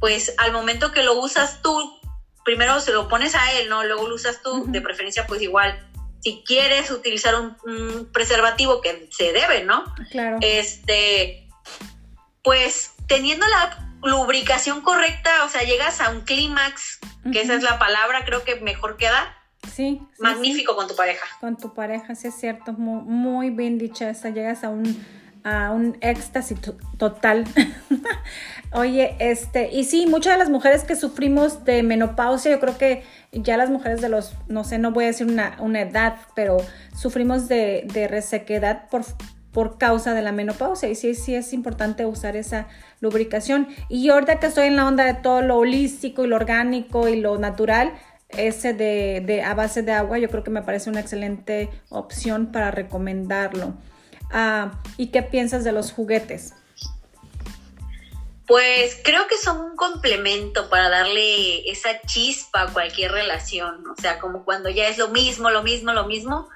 pues 0.00 0.34
al 0.38 0.52
momento 0.52 0.90
que 0.90 1.04
lo 1.04 1.14
usas 1.20 1.62
tú, 1.62 2.00
primero 2.44 2.80
se 2.80 2.92
lo 2.92 3.08
pones 3.08 3.36
a 3.36 3.52
él, 3.52 3.68
¿no? 3.68 3.84
Luego 3.84 4.08
lo 4.08 4.16
usas 4.16 4.42
tú, 4.42 4.64
de 4.66 4.80
preferencia 4.80 5.26
pues 5.28 5.42
igual. 5.42 5.84
Si 6.20 6.42
quieres 6.44 6.90
utilizar 6.90 7.36
un, 7.36 7.56
un 7.64 8.10
preservativo 8.12 8.80
que 8.80 9.08
se 9.12 9.32
debe, 9.32 9.62
¿no? 9.62 9.84
Claro. 10.10 10.38
Este, 10.40 11.48
pues 12.42 12.94
teniendo 13.06 13.46
la 13.46 13.87
lubricación 14.02 14.80
correcta, 14.80 15.44
o 15.44 15.48
sea, 15.48 15.62
llegas 15.62 16.00
a 16.00 16.10
un 16.10 16.22
clímax, 16.22 16.98
que 17.32 17.40
esa 17.40 17.54
es 17.54 17.62
la 17.62 17.78
palabra, 17.78 18.24
creo 18.24 18.44
que 18.44 18.56
mejor 18.60 18.96
queda. 18.96 19.34
Sí. 19.72 20.00
Magnífico 20.18 20.76
con 20.76 20.88
tu 20.88 20.96
pareja. 20.96 21.26
Con 21.40 21.56
tu 21.56 21.74
pareja, 21.74 22.14
sí 22.14 22.28
es 22.28 22.34
cierto, 22.34 22.72
muy, 22.72 23.50
bien 23.50 23.78
dicha 23.78 24.08
esa, 24.08 24.30
llegas 24.30 24.64
a 24.64 24.70
un, 24.70 25.04
a 25.44 25.70
un 25.70 25.98
éxtasis 26.00 26.58
total. 26.96 27.44
Oye, 28.72 29.16
este, 29.18 29.70
y 29.72 29.84
sí, 29.84 30.06
muchas 30.06 30.34
de 30.34 30.38
las 30.38 30.50
mujeres 30.50 30.84
que 30.84 30.94
sufrimos 30.94 31.64
de 31.64 31.82
menopausia, 31.82 32.50
yo 32.50 32.60
creo 32.60 32.78
que 32.78 33.04
ya 33.32 33.56
las 33.56 33.70
mujeres 33.70 34.00
de 34.00 34.08
los, 34.08 34.34
no 34.46 34.64
sé, 34.64 34.78
no 34.78 34.92
voy 34.92 35.04
a 35.04 35.06
decir 35.08 35.26
una, 35.26 35.56
una 35.58 35.80
edad, 35.80 36.16
pero 36.34 36.58
sufrimos 36.96 37.48
de, 37.48 37.86
de 37.92 38.08
resequedad 38.08 38.88
por, 38.88 39.04
por 39.58 39.76
causa 39.76 40.14
de 40.14 40.22
la 40.22 40.30
menopausia 40.30 40.88
y 40.88 40.94
sí, 40.94 41.16
sí 41.16 41.34
es 41.34 41.52
importante 41.52 42.06
usar 42.06 42.36
esa 42.36 42.68
lubricación. 43.00 43.66
Y 43.88 44.08
ahorita 44.08 44.38
que 44.38 44.46
estoy 44.46 44.68
en 44.68 44.76
la 44.76 44.86
onda 44.86 45.02
de 45.02 45.14
todo 45.14 45.42
lo 45.42 45.56
holístico 45.56 46.24
y 46.24 46.28
lo 46.28 46.36
orgánico 46.36 47.08
y 47.08 47.16
lo 47.16 47.38
natural, 47.38 47.98
ese 48.28 48.72
de, 48.72 49.42
a 49.44 49.54
base 49.54 49.82
de 49.82 49.90
agua 49.90 50.20
yo 50.20 50.30
creo 50.30 50.44
que 50.44 50.52
me 50.52 50.62
parece 50.62 50.90
una 50.90 51.00
excelente 51.00 51.70
opción 51.88 52.52
para 52.52 52.70
recomendarlo. 52.70 53.74
Ah, 54.30 54.80
¿Y 54.96 55.08
qué 55.08 55.24
piensas 55.24 55.64
de 55.64 55.72
los 55.72 55.90
juguetes? 55.90 56.54
Pues 58.46 59.00
creo 59.02 59.26
que 59.26 59.38
son 59.38 59.60
un 59.60 59.74
complemento 59.74 60.70
para 60.70 60.88
darle 60.88 61.68
esa 61.68 62.00
chispa 62.06 62.62
a 62.62 62.72
cualquier 62.72 63.10
relación. 63.10 63.84
O 63.88 64.00
sea, 64.00 64.20
como 64.20 64.44
cuando 64.44 64.70
ya 64.70 64.86
es 64.86 64.98
lo 64.98 65.08
mismo, 65.08 65.50
lo 65.50 65.64
mismo, 65.64 65.92
lo 65.92 66.06
mismo, 66.06 66.48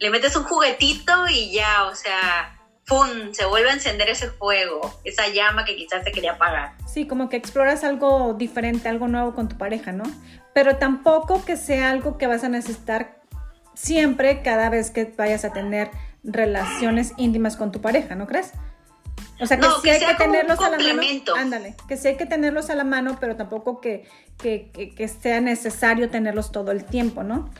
le 0.00 0.10
metes 0.10 0.34
un 0.34 0.44
juguetito 0.44 1.28
y 1.28 1.52
ya, 1.52 1.84
o 1.84 1.94
sea, 1.94 2.58
¡pum! 2.86 3.32
Se 3.32 3.44
vuelve 3.44 3.70
a 3.70 3.74
encender 3.74 4.08
ese 4.08 4.30
fuego, 4.30 4.98
esa 5.04 5.28
llama 5.28 5.64
que 5.64 5.76
quizás 5.76 6.02
te 6.02 6.10
quería 6.10 6.32
apagar. 6.32 6.72
Sí, 6.86 7.06
como 7.06 7.28
que 7.28 7.36
exploras 7.36 7.84
algo 7.84 8.34
diferente, 8.34 8.88
algo 8.88 9.08
nuevo 9.08 9.34
con 9.34 9.48
tu 9.48 9.58
pareja, 9.58 9.92
¿no? 9.92 10.04
Pero 10.54 10.76
tampoco 10.76 11.44
que 11.44 11.56
sea 11.56 11.90
algo 11.90 12.16
que 12.16 12.26
vas 12.26 12.42
a 12.44 12.48
necesitar 12.48 13.20
siempre 13.74 14.42
cada 14.42 14.70
vez 14.70 14.90
que 14.90 15.04
vayas 15.04 15.44
a 15.44 15.52
tener 15.52 15.90
relaciones 16.24 17.12
íntimas 17.18 17.56
con 17.56 17.70
tu 17.70 17.82
pareja, 17.82 18.14
¿no 18.14 18.26
crees? 18.26 18.52
O 19.38 19.46
sea, 19.46 19.58
que 19.58 19.66
sí 19.82 19.90
hay 19.90 20.00
que 20.00 20.14
tenerlos 20.14 20.60
a 20.60 20.70
la 20.70 20.78
mano. 20.78 21.02
Ándale, 21.36 21.74
que 21.88 21.96
sí 21.96 22.08
hay 22.08 22.16
que 22.16 22.26
tenerlos 22.26 22.70
a 22.70 22.74
la 22.74 22.84
mano, 22.84 23.18
pero 23.20 23.36
tampoco 23.36 23.80
que, 23.80 24.06
que, 24.38 24.70
que, 24.96 25.08
sea 25.08 25.40
necesario 25.40 26.10
tenerlos 26.10 26.52
todo 26.52 26.72
el 26.72 26.84
tiempo, 26.84 27.22
¿no? 27.22 27.50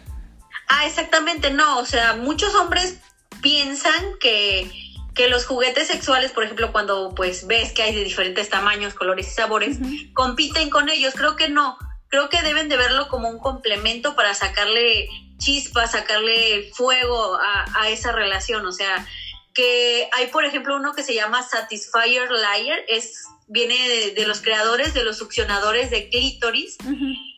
Ah, 0.70 0.86
exactamente, 0.86 1.50
no. 1.50 1.78
O 1.78 1.84
sea, 1.84 2.14
muchos 2.14 2.54
hombres 2.54 2.98
piensan 3.42 4.18
que, 4.20 4.70
que 5.14 5.28
los 5.28 5.44
juguetes 5.44 5.88
sexuales, 5.88 6.30
por 6.30 6.44
ejemplo, 6.44 6.70
cuando 6.70 7.12
pues 7.14 7.46
ves 7.46 7.72
que 7.72 7.82
hay 7.82 7.94
de 7.94 8.04
diferentes 8.04 8.48
tamaños, 8.48 8.94
colores 8.94 9.26
y 9.26 9.30
sabores, 9.32 9.78
compiten 10.14 10.70
con 10.70 10.88
ellos. 10.88 11.14
Creo 11.16 11.34
que 11.34 11.48
no. 11.48 11.76
Creo 12.08 12.28
que 12.28 12.42
deben 12.42 12.68
de 12.68 12.76
verlo 12.76 13.08
como 13.08 13.28
un 13.28 13.38
complemento 13.38 14.14
para 14.14 14.32
sacarle 14.34 15.08
chispa, 15.38 15.88
sacarle 15.88 16.70
fuego 16.72 17.34
a, 17.34 17.66
a 17.74 17.88
esa 17.88 18.12
relación. 18.12 18.64
O 18.64 18.72
sea, 18.72 19.06
que 19.54 20.08
hay, 20.12 20.28
por 20.28 20.44
ejemplo, 20.44 20.76
uno 20.76 20.94
que 20.94 21.02
se 21.02 21.14
llama 21.14 21.42
Satisfier 21.42 22.30
Liar, 22.30 22.78
es, 22.88 23.24
viene 23.48 23.74
de, 24.14 24.26
los 24.26 24.40
creadores 24.40 24.94
de 24.94 25.04
los 25.04 25.18
succionadores 25.18 25.90
de 25.90 26.08
clítoris. 26.08 26.76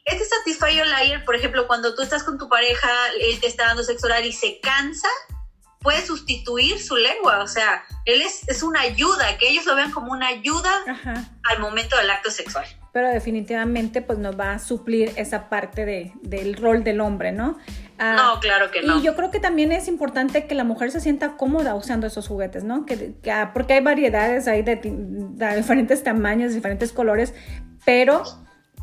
Este 0.04 0.24
Satisfier 0.24 0.86
Liar, 0.86 1.24
por 1.24 1.36
ejemplo, 1.36 1.66
cuando 1.66 1.94
tú 1.94 2.02
estás 2.02 2.24
con 2.24 2.38
tu 2.38 2.48
pareja, 2.48 2.88
él 3.20 3.38
te 3.40 3.46
está 3.46 3.66
dando 3.66 3.84
sexo 3.84 4.06
oral 4.06 4.24
y 4.24 4.32
se 4.32 4.58
cansa, 4.60 5.08
puede 5.82 6.04
sustituir 6.04 6.80
su 6.80 6.96
lengua, 6.96 7.42
o 7.42 7.46
sea, 7.46 7.84
él 8.04 8.22
es, 8.22 8.48
es 8.48 8.62
una 8.62 8.80
ayuda, 8.80 9.36
que 9.38 9.48
ellos 9.48 9.66
lo 9.66 9.74
vean 9.74 9.90
como 9.90 10.12
una 10.12 10.28
ayuda 10.28 10.70
al 11.44 11.58
momento 11.60 11.96
del 11.96 12.10
acto 12.10 12.30
sexual. 12.30 12.64
Pero 12.92 13.08
definitivamente 13.08 14.02
pues 14.02 14.18
nos 14.18 14.38
va 14.38 14.52
a 14.52 14.58
suplir 14.58 15.12
esa 15.16 15.48
parte 15.48 15.84
de, 15.84 16.12
del 16.22 16.56
rol 16.56 16.84
del 16.84 17.00
hombre, 17.00 17.32
¿no? 17.32 17.58
Ah, 17.98 18.14
no, 18.16 18.40
claro 18.40 18.70
que 18.70 18.82
no. 18.82 18.98
Y 18.98 19.02
yo 19.02 19.14
creo 19.16 19.30
que 19.30 19.40
también 19.40 19.72
es 19.72 19.88
importante 19.88 20.46
que 20.46 20.54
la 20.54 20.64
mujer 20.64 20.90
se 20.90 21.00
sienta 21.00 21.36
cómoda 21.36 21.74
usando 21.74 22.06
esos 22.06 22.28
juguetes, 22.28 22.64
¿no? 22.64 22.84
Que, 22.84 23.14
ah, 23.32 23.52
porque 23.54 23.74
hay 23.74 23.80
variedades 23.80 24.46
ahí 24.46 24.62
de, 24.62 24.76
diferentes 25.56 26.02
tamaños, 26.02 26.52
diferentes 26.52 26.92
colores, 26.92 27.34
pero 27.84 28.22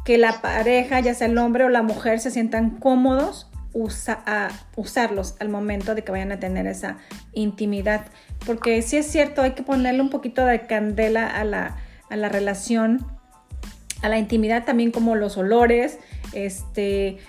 que 0.05 0.17
la 0.17 0.41
pareja, 0.41 0.99
ya 0.99 1.13
sea 1.13 1.27
el 1.27 1.37
hombre 1.37 1.63
o 1.63 1.69
la 1.69 1.81
mujer, 1.81 2.19
se 2.19 2.31
sientan 2.31 2.71
cómodos 2.71 3.47
a 4.25 4.49
usarlos 4.75 5.35
al 5.39 5.49
momento 5.49 5.93
de 5.93 6.03
que 6.03 6.11
vayan 6.11 6.31
a 6.31 6.39
tener 6.39 6.67
esa 6.67 6.97
intimidad. 7.33 8.05
Porque 8.45 8.81
sí 8.81 8.97
es 8.97 9.05
cierto, 9.05 9.41
hay 9.41 9.51
que 9.51 9.63
ponerle 9.63 10.01
un 10.01 10.09
poquito 10.09 10.45
de 10.45 10.65
candela 10.65 11.27
a 11.27 11.43
la, 11.43 11.77
a 12.09 12.15
la 12.15 12.29
relación, 12.29 13.05
a 14.01 14.09
la 14.09 14.17
intimidad 14.17 14.65
también 14.65 14.91
como 14.91 15.15
los 15.15 15.37
olores, 15.37 15.99
este 16.33 17.19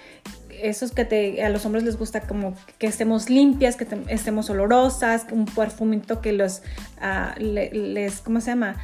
esos 0.62 0.93
que 0.93 1.05
te, 1.05 1.43
a 1.43 1.49
los 1.49 1.65
hombres 1.65 1.85
les 1.85 1.97
gusta 1.97 2.21
como 2.21 2.55
que 2.79 2.87
estemos 2.87 3.31
limpias, 3.31 3.77
que 3.77 3.87
estemos 4.09 4.50
olorosas, 4.50 5.27
un 5.31 5.47
perfumito 5.47 6.21
que 6.21 6.33
los, 6.33 6.62
uh, 7.00 7.41
les, 7.41 8.21
¿cómo 8.21 8.41
se 8.41 8.50
llama? 8.50 8.77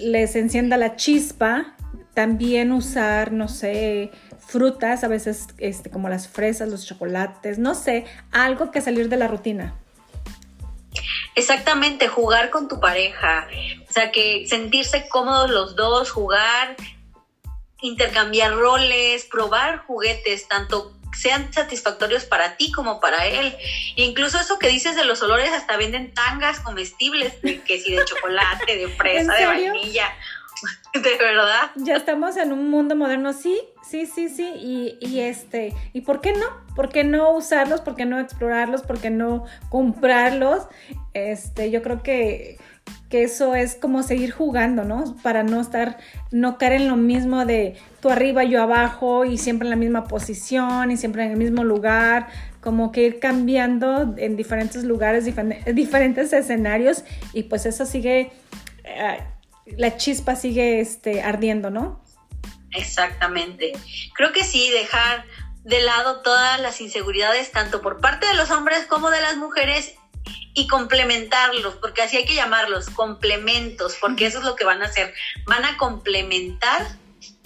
Les 0.00 0.34
encienda 0.36 0.76
la 0.76 0.96
chispa. 0.96 1.76
También 2.14 2.72
usar, 2.72 3.32
no 3.32 3.48
sé, 3.48 4.10
frutas, 4.38 5.04
a 5.04 5.08
veces 5.08 5.48
este, 5.58 5.90
como 5.90 6.08
las 6.08 6.28
fresas, 6.28 6.68
los 6.68 6.86
chocolates, 6.86 7.58
no 7.58 7.74
sé, 7.74 8.04
algo 8.30 8.70
que 8.70 8.80
salir 8.80 9.08
de 9.08 9.16
la 9.16 9.28
rutina. 9.28 9.74
Exactamente, 11.34 12.06
jugar 12.06 12.50
con 12.50 12.68
tu 12.68 12.78
pareja, 12.78 13.48
o 13.88 13.92
sea, 13.92 14.12
que 14.12 14.46
sentirse 14.46 15.08
cómodos 15.08 15.50
los 15.50 15.74
dos, 15.74 16.10
jugar, 16.10 16.76
intercambiar 17.80 18.54
roles, 18.54 19.24
probar 19.24 19.78
juguetes, 19.78 20.46
tanto 20.46 20.92
sean 21.12 21.52
satisfactorios 21.52 22.24
para 22.24 22.56
ti 22.56 22.72
como 22.72 23.00
para 23.00 23.26
él. 23.26 23.56
incluso 23.96 24.38
eso 24.38 24.58
que 24.58 24.68
dices 24.68 24.96
de 24.96 25.04
los 25.04 25.22
olores, 25.22 25.50
hasta 25.52 25.76
venden 25.76 26.12
tangas 26.12 26.60
comestibles, 26.60 27.34
que 27.42 27.78
si 27.78 27.94
de 27.94 28.04
chocolate, 28.04 28.76
de 28.76 28.88
fresa, 28.96 29.34
de 29.34 29.46
vainilla. 29.46 30.14
De 30.94 31.16
verdad. 31.18 31.70
Ya 31.76 31.96
estamos 31.96 32.36
en 32.36 32.52
un 32.52 32.70
mundo 32.70 32.96
moderno, 32.96 33.32
sí, 33.32 33.58
sí, 33.88 34.06
sí, 34.06 34.28
sí. 34.28 34.52
Y, 34.56 34.98
y, 35.00 35.20
este, 35.20 35.74
¿y 35.92 36.02
por 36.02 36.20
qué 36.20 36.32
no? 36.32 36.46
¿Por 36.74 36.88
qué 36.88 37.04
no 37.04 37.32
usarlos? 37.32 37.80
¿Por 37.80 37.96
qué 37.96 38.04
no 38.04 38.18
explorarlos? 38.18 38.82
¿Por 38.82 39.00
qué 39.00 39.10
no 39.10 39.44
comprarlos? 39.70 40.66
Este, 41.12 41.70
yo 41.70 41.82
creo 41.82 42.02
que 42.02 42.58
que 43.08 43.22
eso 43.22 43.54
es 43.54 43.76
como 43.76 44.02
seguir 44.02 44.32
jugando, 44.32 44.84
¿no? 44.84 45.16
Para 45.22 45.42
no 45.42 45.60
estar, 45.60 45.98
no 46.32 46.58
caer 46.58 46.72
en 46.72 46.88
lo 46.88 46.96
mismo 46.96 47.44
de 47.44 47.76
tú 48.00 48.10
arriba, 48.10 48.44
yo 48.44 48.62
abajo 48.62 49.24
y 49.24 49.38
siempre 49.38 49.66
en 49.66 49.70
la 49.70 49.76
misma 49.76 50.04
posición 50.04 50.90
y 50.90 50.96
siempre 50.96 51.24
en 51.24 51.32
el 51.32 51.36
mismo 51.36 51.64
lugar, 51.64 52.26
como 52.60 52.92
que 52.92 53.04
ir 53.04 53.20
cambiando 53.20 54.14
en 54.16 54.36
diferentes 54.36 54.84
lugares, 54.84 55.26
diferentes 55.74 56.32
escenarios 56.32 57.04
y 57.32 57.44
pues 57.44 57.66
eso 57.66 57.86
sigue, 57.86 58.32
eh, 58.84 59.18
la 59.66 59.96
chispa 59.96 60.36
sigue 60.36 60.80
este, 60.80 61.22
ardiendo, 61.22 61.70
¿no? 61.70 62.02
Exactamente. 62.72 63.72
Creo 64.14 64.32
que 64.32 64.44
sí, 64.44 64.70
dejar 64.70 65.24
de 65.62 65.80
lado 65.80 66.20
todas 66.22 66.60
las 66.60 66.80
inseguridades, 66.80 67.50
tanto 67.52 67.80
por 67.80 68.00
parte 68.00 68.26
de 68.26 68.34
los 68.34 68.50
hombres 68.50 68.86
como 68.86 69.10
de 69.10 69.20
las 69.20 69.36
mujeres, 69.36 69.94
y 70.54 70.68
complementarlos, 70.68 71.74
porque 71.76 72.02
así 72.02 72.16
hay 72.16 72.24
que 72.24 72.34
llamarlos, 72.34 72.88
complementos, 72.90 73.96
porque 74.00 74.26
eso 74.26 74.38
es 74.38 74.44
lo 74.44 74.54
que 74.54 74.64
van 74.64 74.82
a 74.82 74.86
hacer. 74.86 75.12
Van 75.46 75.64
a 75.64 75.76
complementar 75.76 76.86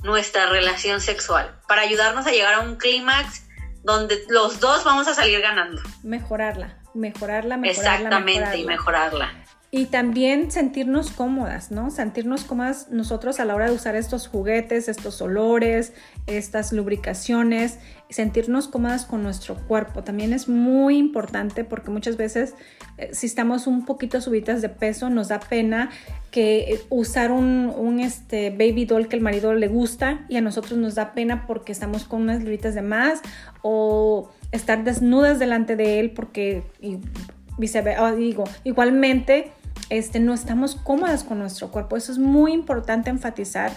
nuestra 0.02 0.46
relación 0.46 1.00
sexual 1.00 1.58
para 1.66 1.82
ayudarnos 1.82 2.26
a 2.26 2.30
llegar 2.30 2.54
a 2.54 2.60
un 2.60 2.76
clímax 2.76 3.46
donde 3.82 4.22
los 4.28 4.60
dos 4.60 4.84
vamos 4.84 5.08
a 5.08 5.14
salir 5.14 5.40
ganando. 5.40 5.80
Mejorarla, 6.02 6.78
mejorarla, 6.94 7.56
mejorarla. 7.56 7.94
Exactamente, 7.96 8.58
y 8.58 8.64
mejorarla. 8.64 9.44
Y 9.70 9.86
también 9.86 10.50
sentirnos 10.50 11.10
cómodas, 11.10 11.70
¿no? 11.70 11.90
Sentirnos 11.90 12.44
cómodas 12.44 12.88
nosotros 12.90 13.38
a 13.38 13.44
la 13.44 13.54
hora 13.54 13.66
de 13.66 13.74
usar 13.74 13.96
estos 13.96 14.26
juguetes, 14.26 14.88
estos 14.88 15.20
olores, 15.20 15.92
estas 16.26 16.72
lubricaciones, 16.72 17.78
sentirnos 18.08 18.66
cómodas 18.66 19.04
con 19.04 19.22
nuestro 19.22 19.56
cuerpo. 19.56 20.02
También 20.02 20.32
es 20.32 20.48
muy 20.48 20.96
importante 20.96 21.64
porque 21.64 21.90
muchas 21.90 22.16
veces 22.16 22.54
eh, 22.96 23.10
si 23.12 23.26
estamos 23.26 23.66
un 23.66 23.84
poquito 23.84 24.22
subidas 24.22 24.62
de 24.62 24.70
peso 24.70 25.10
nos 25.10 25.28
da 25.28 25.38
pena 25.38 25.90
que 26.30 26.60
eh, 26.60 26.80
usar 26.88 27.30
un, 27.30 28.00
este, 28.00 28.48
baby 28.48 28.86
doll 28.86 29.06
que 29.06 29.16
el 29.16 29.22
marido 29.22 29.52
le 29.52 29.68
gusta 29.68 30.24
y 30.30 30.36
a 30.36 30.40
nosotros 30.40 30.78
nos 30.78 30.94
da 30.94 31.12
pena 31.12 31.46
porque 31.46 31.72
estamos 31.72 32.04
con 32.04 32.22
unas 32.22 32.38
libritas 32.38 32.74
de 32.74 32.80
más 32.80 33.20
o 33.60 34.30
estar 34.50 34.82
desnudas 34.82 35.38
delante 35.38 35.76
de 35.76 36.00
él 36.00 36.12
porque 36.12 36.62
y 36.80 37.00
viceversa, 37.58 38.14
digo, 38.14 38.44
igualmente 38.64 39.52
este, 39.90 40.20
no 40.20 40.34
estamos 40.34 40.74
cómodas 40.76 41.24
con 41.24 41.38
nuestro 41.38 41.70
cuerpo. 41.70 41.96
Eso 41.96 42.12
es 42.12 42.18
muy 42.18 42.52
importante 42.52 43.10
enfatizar 43.10 43.72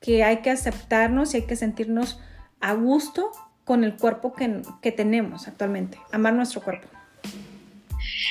que 0.00 0.24
hay 0.24 0.42
que 0.42 0.50
aceptarnos 0.50 1.32
y 1.32 1.38
hay 1.38 1.46
que 1.46 1.56
sentirnos 1.56 2.18
a 2.60 2.74
gusto 2.74 3.30
con 3.64 3.84
el 3.84 3.96
cuerpo 3.96 4.34
que, 4.34 4.92
tenemos 4.92 5.46
actualmente, 5.46 5.98
amar 6.10 6.34
nuestro 6.34 6.60
cuerpo. 6.62 6.88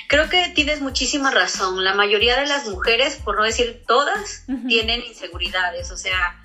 Creo 0.07 0.29
que 0.29 0.51
tienes 0.53 0.81
muchísima 0.81 1.31
razón. 1.31 1.83
La 1.83 1.93
mayoría 1.93 2.37
de 2.39 2.45
las 2.45 2.67
mujeres, 2.67 3.15
por 3.23 3.37
no 3.37 3.43
decir 3.43 3.83
todas, 3.87 4.45
tienen 4.67 5.01
inseguridades. 5.01 5.89
O 5.91 5.97
sea, 5.97 6.37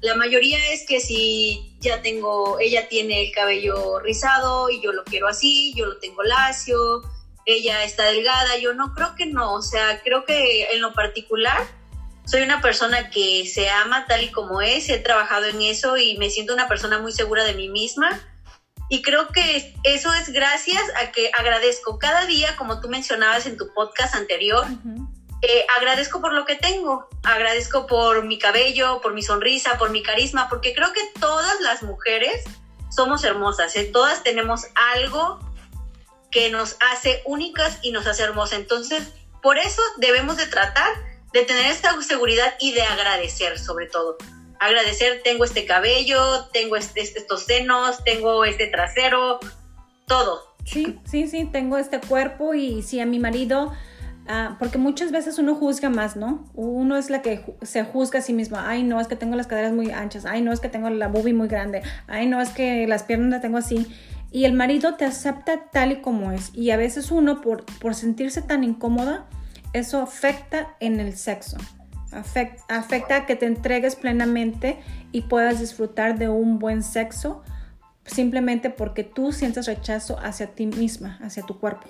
la 0.00 0.14
mayoría 0.14 0.58
es 0.72 0.86
que 0.86 1.00
si 1.00 1.76
ya 1.80 2.00
tengo, 2.00 2.58
ella 2.58 2.88
tiene 2.88 3.26
el 3.26 3.32
cabello 3.32 4.00
rizado 4.00 4.70
y 4.70 4.80
yo 4.80 4.92
lo 4.92 5.04
quiero 5.04 5.28
así, 5.28 5.74
yo 5.76 5.84
lo 5.84 5.98
tengo 5.98 6.22
lacio, 6.22 7.02
ella 7.46 7.84
está 7.84 8.04
delgada, 8.04 8.56
yo 8.58 8.74
no, 8.74 8.94
creo 8.94 9.14
que 9.14 9.26
no, 9.26 9.54
o 9.54 9.62
sea, 9.62 10.00
creo 10.02 10.24
que 10.24 10.70
en 10.72 10.80
lo 10.80 10.92
particular 10.92 11.60
soy 12.24 12.42
una 12.42 12.60
persona 12.60 13.10
que 13.10 13.46
se 13.46 13.68
ama 13.68 14.06
tal 14.06 14.22
y 14.22 14.30
como 14.30 14.62
es, 14.62 14.88
he 14.88 14.98
trabajado 14.98 15.46
en 15.46 15.62
eso 15.62 15.96
y 15.96 16.16
me 16.18 16.30
siento 16.30 16.54
una 16.54 16.68
persona 16.68 17.00
muy 17.00 17.12
segura 17.12 17.44
de 17.44 17.54
mí 17.54 17.68
misma. 17.68 18.20
Y 18.88 19.02
creo 19.02 19.28
que 19.28 19.74
eso 19.84 20.12
es 20.14 20.30
gracias 20.30 20.82
a 21.00 21.12
que 21.12 21.30
agradezco 21.36 21.98
cada 21.98 22.26
día, 22.26 22.56
como 22.56 22.80
tú 22.80 22.88
mencionabas 22.88 23.46
en 23.46 23.56
tu 23.56 23.72
podcast 23.72 24.14
anterior, 24.14 24.64
eh, 25.42 25.64
agradezco 25.76 26.20
por 26.20 26.32
lo 26.32 26.44
que 26.44 26.56
tengo, 26.56 27.08
agradezco 27.22 27.86
por 27.86 28.24
mi 28.24 28.38
cabello, 28.38 29.00
por 29.00 29.14
mi 29.14 29.22
sonrisa, 29.22 29.78
por 29.78 29.90
mi 29.90 30.02
carisma, 30.02 30.48
porque 30.48 30.74
creo 30.74 30.92
que 30.92 31.00
todas 31.18 31.60
las 31.60 31.82
mujeres 31.82 32.44
somos 32.90 33.24
hermosas, 33.24 33.74
¿eh? 33.76 33.84
todas 33.84 34.22
tenemos 34.22 34.66
algo 34.94 35.40
que 36.30 36.50
nos 36.50 36.76
hace 36.92 37.22
únicas 37.24 37.78
y 37.82 37.92
nos 37.92 38.06
hace 38.06 38.22
hermosas. 38.22 38.58
Entonces, 38.60 39.12
por 39.42 39.58
eso 39.58 39.82
debemos 39.98 40.36
de 40.36 40.46
tratar 40.46 40.92
de 41.32 41.44
tener 41.44 41.66
esta 41.66 42.00
seguridad 42.02 42.54
y 42.60 42.72
de 42.72 42.82
agradecer 42.82 43.58
sobre 43.58 43.86
todo. 43.86 44.16
Agradecer, 44.58 45.22
tengo 45.24 45.44
este 45.44 45.64
cabello, 45.64 46.46
tengo 46.52 46.76
este, 46.76 47.00
estos 47.00 47.44
senos, 47.44 48.04
tengo 48.04 48.44
este 48.44 48.66
trasero, 48.66 49.40
todo. 50.06 50.42
Sí, 50.64 50.98
sí, 51.04 51.28
sí, 51.28 51.48
tengo 51.50 51.78
este 51.78 52.00
cuerpo 52.00 52.52
y 52.52 52.82
si 52.82 53.00
a 53.00 53.06
mi 53.06 53.18
marido, 53.18 53.72
ah, 54.28 54.56
porque 54.58 54.76
muchas 54.76 55.12
veces 55.12 55.38
uno 55.38 55.54
juzga 55.54 55.88
más, 55.88 56.16
¿no? 56.16 56.44
Uno 56.54 56.96
es 56.96 57.08
la 57.08 57.22
que 57.22 57.42
se 57.62 57.84
juzga 57.84 58.18
a 58.18 58.22
sí 58.22 58.34
mismo, 58.34 58.58
ay, 58.58 58.82
no, 58.82 59.00
es 59.00 59.08
que 59.08 59.16
tengo 59.16 59.34
las 59.36 59.46
caderas 59.46 59.72
muy 59.72 59.90
anchas, 59.90 60.26
ay, 60.26 60.42
no, 60.42 60.52
es 60.52 60.60
que 60.60 60.68
tengo 60.68 60.90
la 60.90 61.08
boobie 61.08 61.32
muy 61.32 61.48
grande, 61.48 61.82
ay, 62.06 62.26
no, 62.26 62.42
es 62.42 62.50
que 62.50 62.86
las 62.86 63.04
piernas 63.04 63.30
las 63.30 63.40
tengo 63.40 63.56
así. 63.56 63.86
Y 64.32 64.44
el 64.44 64.52
marido 64.52 64.94
te 64.94 65.04
acepta 65.04 65.70
tal 65.70 65.92
y 65.92 66.00
como 66.00 66.32
es. 66.32 66.50
Y 66.54 66.70
a 66.70 66.76
veces 66.76 67.10
uno, 67.10 67.40
por, 67.40 67.64
por 67.80 67.94
sentirse 67.94 68.42
tan 68.42 68.62
incómoda, 68.62 69.26
eso 69.72 70.00
afecta 70.00 70.76
en 70.80 71.00
el 71.00 71.16
sexo. 71.16 71.56
Afecta, 72.12 73.16
a 73.16 73.26
que 73.26 73.36
te 73.36 73.46
entregues 73.46 73.94
plenamente 73.94 74.80
y 75.12 75.22
puedas 75.22 75.60
disfrutar 75.60 76.18
de 76.18 76.28
un 76.28 76.58
buen 76.58 76.82
sexo 76.82 77.42
simplemente 78.04 78.70
porque 78.70 79.04
tú 79.04 79.32
sientes 79.32 79.66
rechazo 79.66 80.18
hacia 80.18 80.48
ti 80.48 80.66
misma, 80.66 81.18
hacia 81.22 81.44
tu 81.44 81.60
cuerpo. 81.60 81.88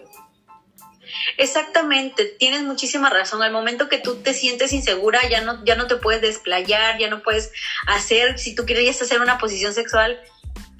Exactamente, 1.38 2.24
tienes 2.38 2.62
muchísima 2.62 3.08
razón. 3.08 3.42
Al 3.42 3.52
momento 3.52 3.88
que 3.88 3.98
tú 3.98 4.16
te 4.16 4.34
sientes 4.34 4.72
insegura, 4.72 5.20
ya 5.28 5.40
no, 5.40 5.64
ya 5.64 5.74
no 5.74 5.86
te 5.86 5.96
puedes 5.96 6.20
desplayar, 6.20 6.98
ya 6.98 7.08
no 7.08 7.22
puedes 7.22 7.50
hacer, 7.86 8.38
si 8.38 8.54
tú 8.54 8.66
quieres 8.66 9.00
hacer 9.00 9.20
una 9.20 9.38
posición 9.38 9.72
sexual, 9.72 10.20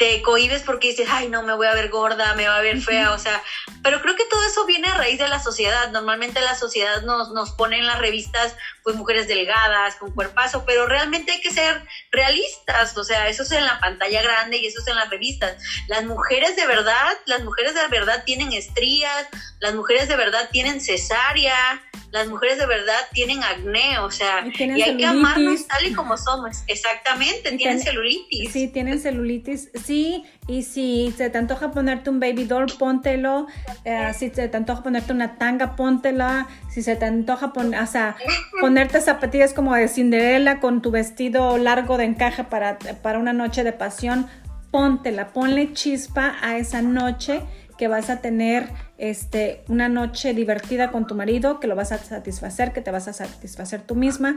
te 0.01 0.23
cohibes 0.23 0.63
porque 0.63 0.89
dices, 0.89 1.09
ay, 1.11 1.29
no, 1.29 1.43
me 1.43 1.53
voy 1.53 1.67
a 1.67 1.75
ver 1.75 1.91
gorda, 1.91 2.35
me 2.35 2.49
va 2.49 2.57
a 2.57 2.63
ver 2.63 2.81
fea, 2.81 3.13
o 3.13 3.19
sea, 3.19 3.43
pero 3.83 4.01
creo 4.01 4.17
que 4.17 4.25
todo 4.25 4.43
eso 4.47 4.65
viene 4.65 4.89
a 4.89 4.95
raíz 4.95 5.19
de 5.19 5.29
la 5.29 5.43
sociedad. 5.43 5.91
Normalmente 5.91 6.41
la 6.41 6.55
sociedad 6.55 7.03
nos, 7.03 7.33
nos 7.33 7.51
pone 7.51 7.79
en 7.79 7.87
las 7.87 7.99
revistas, 7.99 8.57
pues, 8.83 8.97
mujeres 8.97 9.29
delgadas, 9.29 9.97
con 9.97 10.11
cuerpazo, 10.13 10.65
pero 10.65 10.87
realmente 10.87 11.33
hay 11.33 11.43
que 11.43 11.53
ser 11.53 11.85
realistas, 12.11 12.97
o 12.97 13.05
sea, 13.05 13.29
eso 13.29 13.43
es 13.43 13.53
en 13.53 13.67
la 13.67 13.79
pantalla 13.79 14.23
grande 14.23 14.57
y 14.57 14.67
eso 14.67 14.81
es 14.81 14.89
en 14.89 14.97
las 14.97 15.11
revistas. 15.11 15.63
Las 15.87 16.05
mujeres 16.05 16.57
de 16.57 16.67
verdad, 16.67 17.19
las 17.27 17.45
mujeres 17.45 17.75
de 17.75 17.87
verdad 17.89 18.25
tienen 18.25 18.55
estrías, 18.55 19.29
las 19.59 19.75
mujeres 19.75 20.09
de 20.09 20.17
verdad 20.17 20.49
tienen 20.51 20.81
cesárea, 20.81 21.83
las 22.13 22.29
mujeres 22.29 22.59
de 22.59 22.67
verdad 22.67 22.99
tienen 23.13 23.43
acné, 23.43 23.99
o 24.01 24.11
sea, 24.11 24.45
y, 24.47 24.83
hay 24.83 24.97
que 24.97 25.07
amarnos 25.07 25.67
tal 25.69 25.87
y 25.87 25.93
como 25.93 26.17
somos. 26.17 26.65
Exactamente, 26.67 27.53
tienen 27.57 27.81
celulitis. 27.81 28.53
Sí, 28.53 28.69
tienen 28.69 28.99
celulitis, 28.99 29.71
sí, 29.85 30.25
y 30.49 30.65
si 30.65 31.15
se 31.17 31.31
te 31.31 31.39
antoja 31.39 31.71
ponerte 31.71 32.11
un 32.11 32.19
baby 32.19 32.45
doll, 32.45 32.67
póntelo. 32.79 33.47
Eh, 33.85 34.11
si 34.19 34.31
se 34.31 34.49
te 34.49 34.57
antoja 34.57 34.83
ponerte 34.83 35.13
una 35.13 35.39
tanga, 35.39 35.77
póntela. 35.77 36.49
Si 36.69 36.83
se 36.83 36.97
te 36.97 37.05
antoja 37.05 37.53
o 37.55 37.87
sea, 37.87 38.17
ponerte 38.61 39.01
zapatillas 39.01 39.55
como 39.55 39.75
de 39.75 39.87
Cinderella 39.87 40.59
con 40.59 40.83
tu 40.83 40.91
vestido 40.91 41.59
largo 41.59 41.97
de 41.97 42.05
encaje 42.05 42.43
para, 42.43 42.79
para 43.03 43.19
una 43.19 43.33
noche 43.33 43.63
de 43.63 43.73
pasión, 43.73 44.27
póntela. 44.73 45.33
Ponle 45.33 45.73
chispa 45.73 46.37
a 46.43 46.57
esa 46.57 46.83
noche 46.83 47.43
que 47.81 47.89
vas 47.89 48.11
a 48.11 48.21
tener 48.21 48.69
este, 48.99 49.65
una 49.67 49.89
noche 49.89 50.35
divertida 50.35 50.91
con 50.93 51.07
tu 51.07 51.15
marido, 51.15 51.61
que 51.61 51.67
lo 51.67 51.75
vas 51.75 51.93
a 51.93 51.99
satisfacer, 51.99 52.75
que 52.75 52.83
te 52.83 52.91
vas 52.91 53.09
a 53.09 53.15
satisfacer 53.15 53.81
tú 53.81 53.95
misma. 53.95 54.37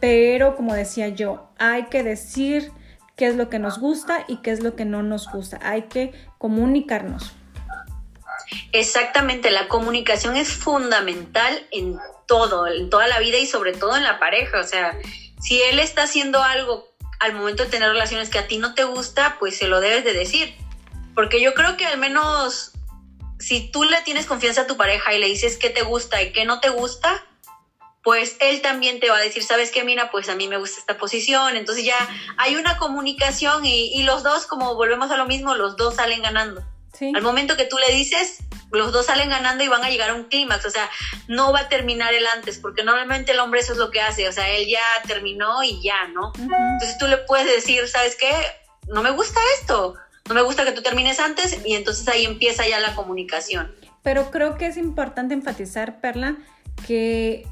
Pero 0.00 0.56
como 0.56 0.72
decía 0.72 1.08
yo, 1.08 1.50
hay 1.58 1.88
que 1.88 2.02
decir 2.02 2.72
qué 3.16 3.26
es 3.26 3.36
lo 3.36 3.50
que 3.50 3.58
nos 3.58 3.78
gusta 3.78 4.24
y 4.28 4.38
qué 4.38 4.50
es 4.50 4.62
lo 4.62 4.76
que 4.76 4.86
no 4.86 5.02
nos 5.02 5.30
gusta. 5.30 5.60
Hay 5.62 5.82
que 5.82 6.14
comunicarnos. 6.38 7.32
Exactamente, 8.72 9.50
la 9.50 9.68
comunicación 9.68 10.34
es 10.38 10.48
fundamental 10.48 11.66
en 11.70 11.98
todo, 12.26 12.66
en 12.66 12.88
toda 12.88 13.08
la 13.08 13.18
vida 13.18 13.36
y 13.36 13.44
sobre 13.44 13.74
todo 13.74 13.94
en 13.94 14.04
la 14.04 14.18
pareja. 14.18 14.58
O 14.58 14.64
sea, 14.64 14.96
si 15.38 15.60
él 15.60 15.80
está 15.80 16.04
haciendo 16.04 16.42
algo 16.42 16.88
al 17.20 17.34
momento 17.34 17.64
de 17.64 17.68
tener 17.68 17.90
relaciones 17.90 18.30
que 18.30 18.38
a 18.38 18.46
ti 18.46 18.56
no 18.56 18.72
te 18.74 18.84
gusta, 18.84 19.36
pues 19.38 19.58
se 19.58 19.68
lo 19.68 19.80
debes 19.80 20.02
de 20.02 20.14
decir. 20.14 20.63
Porque 21.14 21.40
yo 21.40 21.54
creo 21.54 21.76
que 21.76 21.86
al 21.86 21.98
menos 21.98 22.72
si 23.38 23.70
tú 23.70 23.84
le 23.84 24.00
tienes 24.02 24.26
confianza 24.26 24.62
a 24.62 24.66
tu 24.66 24.76
pareja 24.76 25.12
y 25.12 25.18
le 25.18 25.26
dices 25.26 25.58
qué 25.58 25.70
te 25.70 25.82
gusta 25.82 26.22
y 26.22 26.32
qué 26.32 26.44
no 26.44 26.60
te 26.60 26.70
gusta, 26.70 27.22
pues 28.02 28.36
él 28.40 28.60
también 28.60 29.00
te 29.00 29.10
va 29.10 29.16
a 29.16 29.20
decir, 29.20 29.42
¿sabes 29.42 29.70
qué? 29.70 29.84
Mira, 29.84 30.10
pues 30.10 30.28
a 30.28 30.34
mí 30.34 30.46
me 30.48 30.58
gusta 30.58 30.78
esta 30.78 30.98
posición. 30.98 31.56
Entonces 31.56 31.84
ya 31.84 31.96
hay 32.36 32.56
una 32.56 32.78
comunicación 32.78 33.64
y, 33.64 34.02
los 34.02 34.22
dos, 34.22 34.46
como 34.46 34.74
volvemos 34.74 35.10
a 35.10 35.16
lo 35.16 35.26
mismo, 35.26 35.54
los 35.54 35.76
dos 35.76 35.96
salen 35.96 36.22
ganando. 36.22 36.62
Al 37.00 37.22
momento 37.22 37.56
que 37.56 37.64
tú 37.64 37.76
le 37.76 37.92
dices, 37.92 38.38
los 38.70 38.92
dos 38.92 39.06
salen 39.06 39.28
ganando 39.28 39.64
y 39.64 39.68
van 39.68 39.82
a 39.82 39.90
llegar 39.90 40.10
a 40.10 40.14
un 40.14 40.24
clímax. 40.24 40.64
O 40.66 40.70
sea, 40.70 40.88
no 41.28 41.52
va 41.52 41.60
a 41.60 41.68
terminar 41.68 42.14
el 42.14 42.26
antes, 42.26 42.58
porque 42.58 42.84
normalmente 42.84 43.32
el 43.32 43.40
hombre 43.40 43.60
eso 43.60 43.72
es 43.72 43.78
lo 43.78 43.90
que 43.90 44.00
hace. 44.00 44.28
O 44.28 44.32
sea, 44.32 44.48
él 44.50 44.68
ya 44.68 44.84
terminó 45.06 45.62
y 45.64 45.82
ya, 45.82 46.06
¿no? 46.08 46.32
Entonces 46.36 46.96
tú 46.98 47.06
le 47.08 47.16
puedes 47.18 47.46
decir, 47.46 47.88
¿sabes 47.88 48.16
qué? 48.16 48.32
No 48.86 49.02
me 49.02 49.10
gusta 49.10 49.40
esto 49.60 49.96
no 50.28 50.34
me 50.34 50.42
gusta 50.42 50.64
que 50.64 50.72
tú 50.72 50.82
termines 50.82 51.20
antes 51.20 51.58
y 51.64 51.74
entonces 51.74 52.08
ahí 52.08 52.24
empieza 52.24 52.66
ya 52.66 52.80
la 52.80 52.94
comunicación. 52.94 53.72
Pero 54.02 54.30
creo 54.30 54.56
que 54.56 54.66
es 54.66 54.76
importante 54.76 55.34
enfatizar, 55.34 56.00
Perla, 56.00 56.36
que 56.86 57.46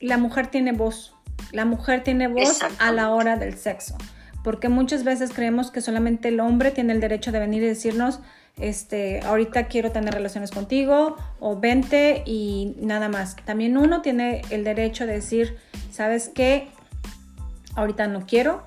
la 0.00 0.18
mujer 0.18 0.46
tiene 0.46 0.72
voz. 0.72 1.14
La 1.52 1.64
mujer 1.64 2.02
tiene 2.02 2.28
voz 2.28 2.60
a 2.78 2.92
la 2.92 3.10
hora 3.10 3.36
del 3.36 3.56
sexo. 3.56 3.96
Porque 4.42 4.68
muchas 4.68 5.04
veces 5.04 5.32
creemos 5.32 5.70
que 5.70 5.80
solamente 5.80 6.28
el 6.28 6.40
hombre 6.40 6.70
tiene 6.70 6.92
el 6.92 7.00
derecho 7.00 7.32
de 7.32 7.38
venir 7.38 7.62
y 7.62 7.66
decirnos, 7.66 8.20
este, 8.58 9.20
ahorita 9.20 9.68
quiero 9.68 9.90
tener 9.90 10.14
relaciones 10.14 10.50
contigo 10.50 11.16
o 11.40 11.58
vente 11.58 12.22
y 12.26 12.74
nada 12.78 13.08
más. 13.08 13.36
También 13.44 13.76
uno 13.76 14.02
tiene 14.02 14.42
el 14.50 14.64
derecho 14.64 15.06
de 15.06 15.14
decir, 15.14 15.56
¿sabes 15.90 16.30
qué? 16.34 16.68
Ahorita 17.74 18.06
no 18.06 18.26
quiero, 18.26 18.62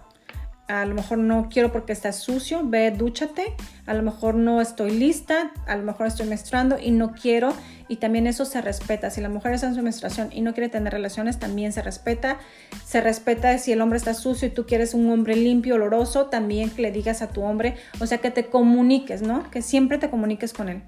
a 0.68 0.86
lo 0.86 0.96
mejor 0.96 1.18
no 1.18 1.48
quiero 1.50 1.72
porque 1.72 1.94
está 1.94 2.12
sucio, 2.12 2.62
ve, 2.64 2.92
dúchate, 2.92 3.56
a 3.86 3.94
lo 3.94 4.04
mejor 4.04 4.36
no 4.36 4.60
estoy 4.60 4.92
lista, 4.92 5.52
a 5.66 5.76
lo 5.78 5.84
mejor 5.84 6.08
estoy 6.08 6.28
menstruando 6.28 6.78
y 6.78 6.92
no 6.92 7.14
quiero, 7.14 7.56
y 7.88 7.98
también 7.98 8.28
eso 8.28 8.44
se 8.44 8.62
respeta. 8.62 9.10
Si 9.10 9.22
la 9.22 9.30
mujer 9.30 9.54
está 9.54 9.68
en 9.68 9.76
su 9.76 9.82
menstruación 9.82 10.30
y 10.34 10.42
no 10.42 10.54
quiere 10.54 10.68
tener 10.68 10.92
relaciones, 10.92 11.40
también 11.40 11.72
se 11.72 11.82
respeta. 11.82 12.38
Se 12.86 13.00
respeta 13.00 13.58
si 13.60 13.72
el 13.72 13.82
hombre 13.82 13.98
está 13.98 14.14
sucio 14.14 14.50
y 14.50 14.52
tú 14.52 14.66
quieres 14.66 14.94
un 14.94 15.10
hombre 15.10 15.36
limpio, 15.38 15.76
oloroso, 15.76 16.26
también 16.26 16.70
que 16.70 16.82
le 16.82 16.92
digas 16.92 17.22
a 17.22 17.30
tu 17.30 17.44
hombre, 17.44 17.78
o 18.00 18.08
sea, 18.08 18.18
que 18.18 18.32
te 18.32 18.48
comuniques, 18.48 19.22
¿no? 19.22 19.50
Que 19.50 19.62
siempre 19.62 19.98
te 19.98 20.10
comuniques 20.10 20.52
con 20.52 20.68
él. 20.68 20.84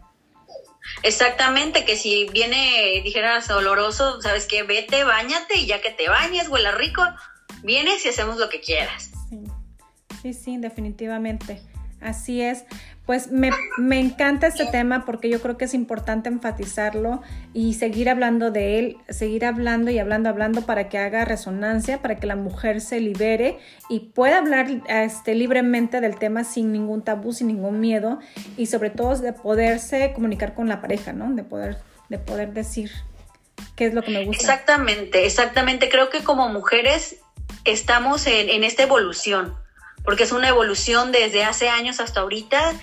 Exactamente, 1.04 1.86
que 1.86 1.96
si 1.96 2.28
viene, 2.34 3.02
dijeras, 3.04 3.50
oloroso, 3.50 4.22
sabes 4.22 4.46
que 4.46 4.64
vete, 4.64 5.04
bañate 5.04 5.58
y 5.60 5.68
ya 5.68 5.82
que 5.82 5.92
te 5.92 6.10
bañes, 6.10 6.50
huela 6.50 6.72
rico, 6.72 7.04
vienes 7.64 8.06
y 8.06 8.10
hacemos 8.10 8.38
lo 8.38 8.50
que 8.50 8.60
quieras. 8.60 9.12
Sí, 10.22 10.34
sí, 10.34 10.58
definitivamente. 10.58 11.62
Así 12.02 12.42
es. 12.42 12.64
Pues 13.06 13.32
me, 13.32 13.50
encanta 14.00 14.48
este 14.48 14.68
tema 14.68 15.04
porque 15.04 15.30
yo 15.30 15.42
creo 15.42 15.58
que 15.58 15.66
es 15.66 15.74
importante 15.74 16.30
enfatizarlo 16.30 17.24
y 17.54 17.74
seguir 17.74 18.08
hablando 18.08 18.52
de 18.52 18.78
él, 18.78 18.98
seguir 19.10 19.46
hablando 19.46 19.90
y 19.90 19.98
hablando, 19.98 20.30
hablando 20.30 20.62
para 20.66 20.90
que 20.90 21.00
haga 21.00 21.26
resonancia, 21.26 22.02
para 22.04 22.20
que 22.20 22.28
la 22.28 22.36
mujer 22.36 22.82
se 22.82 23.00
libere 23.00 23.58
y 23.90 24.12
pueda 24.12 24.38
hablar 24.38 24.68
este, 24.88 25.34
libremente 25.34 26.02
del 26.02 26.18
tema 26.20 26.44
sin 26.44 26.72
ningún 26.72 27.04
tabú, 27.04 27.34
sin 27.34 27.48
ningún 27.48 27.80
miedo 27.80 28.20
y 28.58 28.68
sobre 28.68 28.92
todo 28.92 29.18
de 29.18 29.34
poderse 29.34 30.14
comunicar 30.14 30.54
con 30.54 30.70
la 30.70 30.80
pareja, 30.80 31.12
¿no? 31.12 31.34
De 31.34 31.44
poder, 31.44 31.80
de 32.10 32.20
poder 32.20 32.54
decir 32.54 32.92
qué 33.76 33.88
es 33.88 33.94
lo 33.96 34.04
que 34.04 34.12
me 34.12 34.26
gusta. 34.26 34.54
Exactamente, 34.54 35.26
exactamente. 35.26 35.90
Creo 35.90 36.12
que 36.12 36.24
como 36.24 36.48
mujeres 36.50 37.18
estamos 37.66 38.28
en, 38.28 38.50
en 38.50 38.64
esta 38.64 38.84
evolución 38.84 39.56
porque 40.04 40.24
es 40.24 40.32
una 40.32 40.50
evolución 40.50 41.12
desde 41.12 41.44
hace 41.44 41.70
años 41.70 42.00
hasta 42.00 42.22
ahorita, 42.22 42.74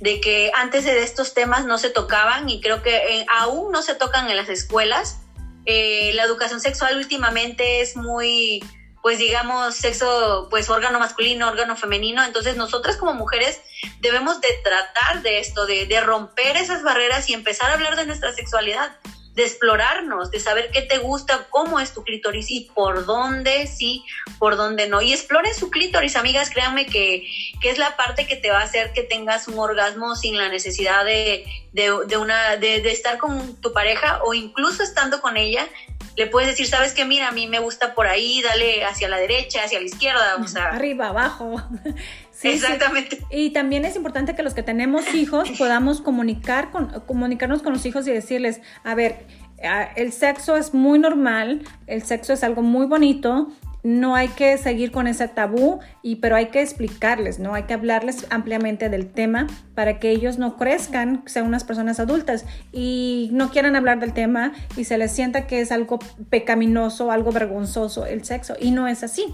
de 0.00 0.20
que 0.20 0.50
antes 0.54 0.84
de 0.84 1.02
estos 1.02 1.34
temas 1.34 1.64
no 1.64 1.78
se 1.78 1.90
tocaban 1.90 2.48
y 2.48 2.60
creo 2.60 2.82
que 2.82 2.96
eh, 2.96 3.26
aún 3.40 3.72
no 3.72 3.82
se 3.82 3.94
tocan 3.94 4.28
en 4.30 4.36
las 4.36 4.48
escuelas. 4.48 5.20
Eh, 5.64 6.12
la 6.14 6.24
educación 6.24 6.60
sexual 6.60 6.96
últimamente 6.96 7.80
es 7.80 7.96
muy, 7.96 8.62
pues 9.02 9.18
digamos, 9.18 9.74
sexo, 9.74 10.48
pues 10.50 10.70
órgano 10.70 10.98
masculino, 10.98 11.48
órgano 11.48 11.76
femenino, 11.76 12.24
entonces 12.24 12.56
nosotras 12.56 12.96
como 12.96 13.14
mujeres 13.14 13.60
debemos 14.00 14.40
de 14.40 14.48
tratar 14.62 15.22
de 15.22 15.40
esto, 15.40 15.66
de, 15.66 15.86
de 15.86 16.00
romper 16.00 16.56
esas 16.56 16.82
barreras 16.82 17.28
y 17.28 17.34
empezar 17.34 17.70
a 17.70 17.74
hablar 17.74 17.96
de 17.96 18.06
nuestra 18.06 18.32
sexualidad 18.32 18.96
de 19.36 19.42
explorarnos, 19.42 20.30
de 20.30 20.40
saber 20.40 20.70
qué 20.72 20.80
te 20.80 20.96
gusta, 20.96 21.46
cómo 21.50 21.78
es 21.78 21.92
tu 21.92 22.02
clítoris 22.02 22.50
y 22.50 22.70
por 22.74 23.04
dónde 23.04 23.66
sí, 23.66 24.02
por 24.38 24.56
dónde 24.56 24.88
no. 24.88 25.02
Y 25.02 25.12
exploren 25.12 25.54
su 25.54 25.68
clítoris, 25.68 26.16
amigas, 26.16 26.48
créanme 26.48 26.86
que, 26.86 27.28
que 27.60 27.68
es 27.68 27.76
la 27.76 27.96
parte 27.96 28.26
que 28.26 28.36
te 28.36 28.50
va 28.50 28.60
a 28.60 28.64
hacer 28.64 28.94
que 28.94 29.02
tengas 29.02 29.46
un 29.46 29.58
orgasmo 29.58 30.16
sin 30.16 30.38
la 30.38 30.48
necesidad 30.48 31.04
de, 31.04 31.44
de, 31.72 32.16
una, 32.16 32.56
de, 32.56 32.80
de 32.80 32.90
estar 32.90 33.18
con 33.18 33.60
tu 33.60 33.74
pareja 33.74 34.22
o 34.24 34.32
incluso 34.32 34.82
estando 34.82 35.20
con 35.20 35.36
ella, 35.36 35.68
le 36.16 36.26
puedes 36.26 36.48
decir, 36.48 36.66
sabes 36.66 36.94
que 36.94 37.04
mira, 37.04 37.28
a 37.28 37.32
mí 37.32 37.46
me 37.46 37.58
gusta 37.58 37.94
por 37.94 38.06
ahí, 38.06 38.40
dale 38.40 38.86
hacia 38.86 39.06
la 39.10 39.18
derecha, 39.18 39.64
hacia 39.64 39.80
la 39.80 39.84
izquierda, 39.84 40.36
o 40.36 40.48
sea. 40.48 40.68
Arriba, 40.68 41.08
abajo. 41.08 41.62
Exactamente. 42.42 43.22
Y 43.30 43.50
también 43.50 43.84
es 43.84 43.96
importante 43.96 44.34
que 44.34 44.42
los 44.42 44.54
que 44.54 44.62
tenemos 44.62 45.14
hijos 45.14 45.50
podamos 45.58 46.00
comunicar 46.00 46.70
con, 46.70 46.88
comunicarnos 47.06 47.62
con 47.62 47.72
los 47.72 47.84
hijos 47.86 48.06
y 48.06 48.12
decirles, 48.12 48.60
a 48.84 48.94
ver, 48.94 49.26
el 49.96 50.12
sexo 50.12 50.56
es 50.56 50.74
muy 50.74 50.98
normal, 50.98 51.62
el 51.86 52.02
sexo 52.02 52.32
es 52.32 52.44
algo 52.44 52.62
muy 52.62 52.86
bonito, 52.86 53.48
no 53.82 54.16
hay 54.16 54.28
que 54.28 54.58
seguir 54.58 54.90
con 54.90 55.06
ese 55.06 55.28
tabú, 55.28 55.78
y, 56.02 56.16
pero 56.16 56.34
hay 56.34 56.46
que 56.46 56.60
explicarles, 56.60 57.38
¿no? 57.38 57.54
Hay 57.54 57.64
que 57.64 57.74
hablarles 57.74 58.26
ampliamente 58.30 58.88
del 58.88 59.06
tema 59.06 59.46
para 59.76 60.00
que 60.00 60.10
ellos 60.10 60.38
no 60.38 60.56
crezcan, 60.56 61.22
sean 61.26 61.46
unas 61.46 61.62
personas 61.62 62.00
adultas 62.00 62.44
y 62.72 63.30
no 63.32 63.50
quieran 63.50 63.76
hablar 63.76 64.00
del 64.00 64.12
tema 64.12 64.52
y 64.76 64.84
se 64.84 64.98
les 64.98 65.12
sienta 65.12 65.46
que 65.46 65.60
es 65.60 65.70
algo 65.70 66.00
pecaminoso, 66.30 67.12
algo 67.12 67.30
vergonzoso 67.30 68.06
el 68.06 68.24
sexo. 68.24 68.56
Y 68.58 68.72
no 68.72 68.88
es 68.88 69.04
así. 69.04 69.32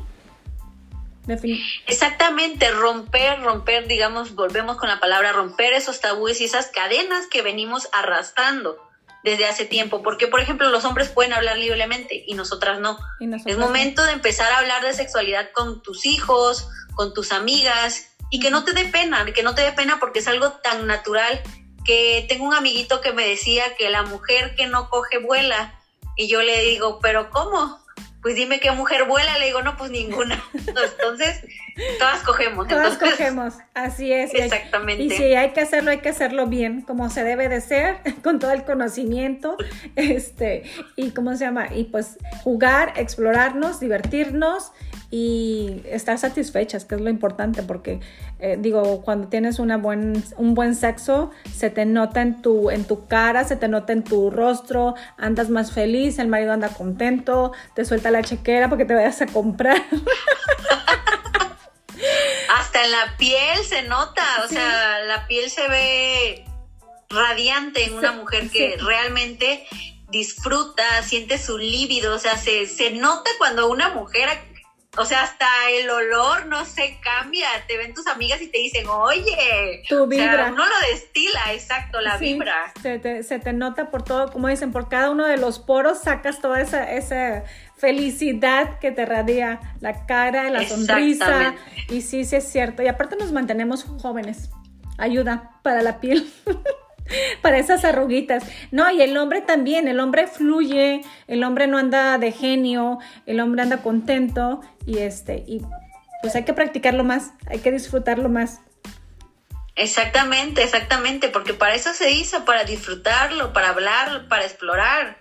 Exactamente, 1.87 2.71
romper, 2.71 3.41
romper, 3.43 3.87
digamos, 3.87 4.35
volvemos 4.35 4.77
con 4.77 4.89
la 4.89 5.01
palabra 5.01 5.33
romper 5.33 5.73
esos 5.73 6.01
tabúes 6.01 6.41
y 6.41 6.45
esas 6.45 6.67
cadenas 6.67 7.27
que 7.27 7.43
venimos 7.43 7.89
arrastrando 7.93 8.77
desde 9.23 9.47
hace 9.47 9.65
tiempo, 9.65 10.03
porque 10.03 10.27
por 10.27 10.41
ejemplo 10.41 10.69
los 10.71 10.85
hombres 10.85 11.09
pueden 11.09 11.33
hablar 11.33 11.57
libremente 11.57 12.25
y 12.27 12.35
nosotras 12.35 12.81
no. 12.81 12.99
es 13.47 13.57
momento 13.57 14.05
de 14.05 14.13
empezar 14.13 14.51
a 14.53 14.59
hablar 14.59 14.83
de 14.83 14.93
sexualidad 14.95 15.51
con 15.53 15.81
tus 15.83 16.07
hijos, 16.07 16.69
con 16.95 17.15
tus 17.15 17.31
amigas 17.31 18.09
y 18.31 18.41
que 18.41 18.51
no 18.51 18.65
te 18.65 18.73
dé 18.73 18.85
pena, 18.87 19.25
que 19.33 19.43
no 19.43 19.55
te 19.55 19.63
dé 19.63 19.73
pena 19.73 19.99
porque 20.01 20.19
es 20.19 20.27
algo 20.27 20.51
tan 20.53 20.87
natural 20.87 21.41
que 21.85 22.27
tengo 22.29 22.47
un 22.47 22.55
amiguito 22.55 23.01
que 23.01 23.13
me 23.13 23.27
decía 23.27 23.77
que 23.77 23.91
la 23.91 24.03
mujer 24.03 24.55
que 24.57 24.67
no 24.67 24.89
coge 24.89 25.19
vuela 25.19 25.79
y 26.17 26.29
yo 26.29 26.43
le 26.43 26.63
digo, 26.63 26.99
pero 27.01 27.31
¿cómo? 27.31 27.82
Pues 28.23 28.37
dime 28.37 28.61
qué 28.61 28.71
mujer 28.71 29.05
vuela, 29.05 29.37
le 29.39 29.47
digo, 29.47 29.63
no, 29.63 29.77
pues 29.77 29.91
ninguna. 29.91 30.43
Entonces, 30.55 31.45
todas 31.99 32.23
cogemos. 32.23 32.69
Todas 32.69 32.97
cogemos, 32.97 33.55
así 33.75 34.13
es. 34.13 34.33
Exactamente. 34.33 35.03
Y 35.03 35.11
si 35.11 35.35
hay 35.35 35.51
que 35.51 35.61
hacerlo, 35.61 35.91
hay 35.91 35.99
que 35.99 36.11
hacerlo 36.11 36.47
bien, 36.47 36.83
como 36.83 37.11
se 37.11 37.25
debe 37.25 37.49
de 37.49 37.61
ser, 37.61 37.99
con 38.23 38.39
todo 38.39 38.53
el 38.53 38.65
conocimiento, 38.65 39.57
este, 39.97 40.63
y 40.95 41.11
cómo 41.11 41.33
se 41.35 41.45
llama, 41.45 41.75
y 41.75 41.85
pues 41.85 42.19
jugar, 42.45 42.95
explorarnos, 42.97 43.81
divertirnos 43.81 44.71
y 45.15 45.83
estar 45.85 46.19
satisfechas, 46.19 46.87
que 46.87 46.95
es 46.95 47.01
lo 47.03 47.11
importante, 47.11 47.63
porque 47.63 48.01
eh, 48.39 48.57
digo, 48.59 49.03
cuando 49.03 49.29
tienes 49.29 49.59
una 49.59 49.77
buen, 49.77 50.25
un 50.39 50.55
buen 50.55 50.75
sexo, 50.75 51.31
se 51.55 51.69
te 51.69 51.85
nota 51.85 52.23
en 52.23 52.41
tu, 52.41 52.71
en 52.71 52.87
tu 52.87 53.07
cara, 53.09 53.45
se 53.45 53.57
te 53.57 53.69
nota 53.69 53.93
en 53.93 54.05
tu 54.05 54.31
rostro, 54.31 54.95
andas 55.19 55.51
más 55.51 55.71
feliz, 55.71 56.19
el 56.19 56.29
marido 56.29 56.55
anda 56.55 56.71
contento, 56.71 57.53
te 57.75 57.85
suelta 57.85 58.11
la 58.11 58.23
chequera 58.23 58.71
porque 58.71 58.87
te 58.87 58.95
vayas 58.95 59.21
a 59.21 59.27
comprar. 59.27 59.77
Hasta 62.57 62.83
en 62.83 62.91
la 62.91 63.15
piel 63.19 63.65
se 63.69 63.83
nota, 63.83 64.25
o 64.47 64.49
sea, 64.49 65.01
la 65.01 65.27
piel 65.27 65.51
se 65.51 65.69
ve 65.69 66.47
radiante 67.11 67.85
en 67.85 67.99
una 67.99 68.13
mujer 68.13 68.49
que 68.49 68.79
realmente 68.79 69.67
disfruta, 70.09 71.03
siente 71.03 71.37
su 71.37 71.59
líbido, 71.59 72.15
o 72.15 72.19
sea, 72.19 72.39
se, 72.39 72.67
se 72.67 72.93
nota 72.93 73.31
cuando 73.39 73.69
una 73.69 73.91
mujer 73.91 74.31
o 74.99 75.07
sea, 75.07 75.23
hasta 75.23 75.47
el 75.71 75.89
olor 75.89 76.47
no 76.47 76.67
se 76.67 76.99
cambia. 77.01 77.49
Te 77.67 77.79
ven 77.79 77.95
tus 77.95 78.07
amigas 78.07 78.43
y 78.43 78.49
te 78.49 78.59
dicen, 78.59 78.87
oye, 78.89 79.83
tu 79.89 80.07
vibra. 80.07 80.51
uno 80.53 80.65
lo 80.65 80.89
destila, 80.91 81.53
exacto, 81.53 82.01
la 82.01 82.19
vibra. 82.19 82.73
Se 82.83 82.99
te, 82.99 83.23
se 83.23 83.39
te, 83.39 83.55
nota 83.55 83.91
por 83.91 84.03
todo, 84.03 84.31
como 84.31 84.49
dicen, 84.49 84.71
por 84.71 84.91
cada 84.91 85.11
uno 85.11 85.27
de 85.27 85.39
los 85.39 85.59
poros 85.59 86.01
sacas 86.01 86.41
toda 86.41 86.61
esa, 86.61 86.93
esa 86.93 87.45
felicidad 87.77 88.79
que 88.81 88.93
te 88.93 89.07
radia 89.07 89.61
la 89.81 90.05
cara, 90.05 90.51
la 90.51 90.69
sonrisa. 90.69 91.55
Y 91.89 92.03
sí, 92.03 92.25
sí 92.27 92.37
es 92.37 92.49
cierto. 92.51 92.83
Y 92.83 92.89
aparte 92.89 93.17
nos 93.17 93.33
mantenemos 93.33 93.85
jóvenes. 94.03 94.51
Ayuda 94.99 95.59
para 95.63 95.81
la 95.81 96.01
piel. 96.01 96.31
para 97.43 97.59
esas 97.59 97.85
arruguitas. 97.85 98.45
No, 98.71 98.91
y 98.91 99.03
el 99.03 99.17
hombre 99.17 99.41
también, 99.41 99.89
el 99.89 100.01
hombre 100.01 100.27
fluye, 100.27 101.03
el 101.27 101.45
hombre 101.45 101.67
no 101.67 101.79
anda 101.79 102.19
de 102.19 102.33
genio, 102.33 102.99
el 103.27 103.41
hombre 103.41 103.63
anda 103.63 103.79
contento 103.79 104.61
y 104.87 104.99
este, 104.99 105.45
y 105.47 105.63
pues 106.23 106.35
hay 106.37 106.45
que 106.45 106.55
practicarlo 106.55 107.05
más, 107.05 107.33
hay 107.47 107.59
que 107.59 107.71
disfrutarlo 107.71 108.29
más. 108.29 108.61
Exactamente, 109.75 110.63
exactamente, 110.63 111.29
porque 111.29 111.55
para 111.55 111.75
eso 111.75 111.93
se 111.95 112.11
hizo, 112.11 112.45
para 112.45 112.65
disfrutarlo, 112.65 113.53
para 113.53 113.71
hablar, 113.71 114.29
para 114.29 114.45
explorar. 114.45 115.21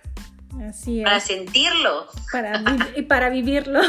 Así 0.68 1.00
es. 1.00 1.04
Para 1.04 1.20
sentirlo. 1.20 2.08
Para 2.30 2.62
y 2.96 3.02
para 3.02 3.30
vivirlo. 3.30 3.80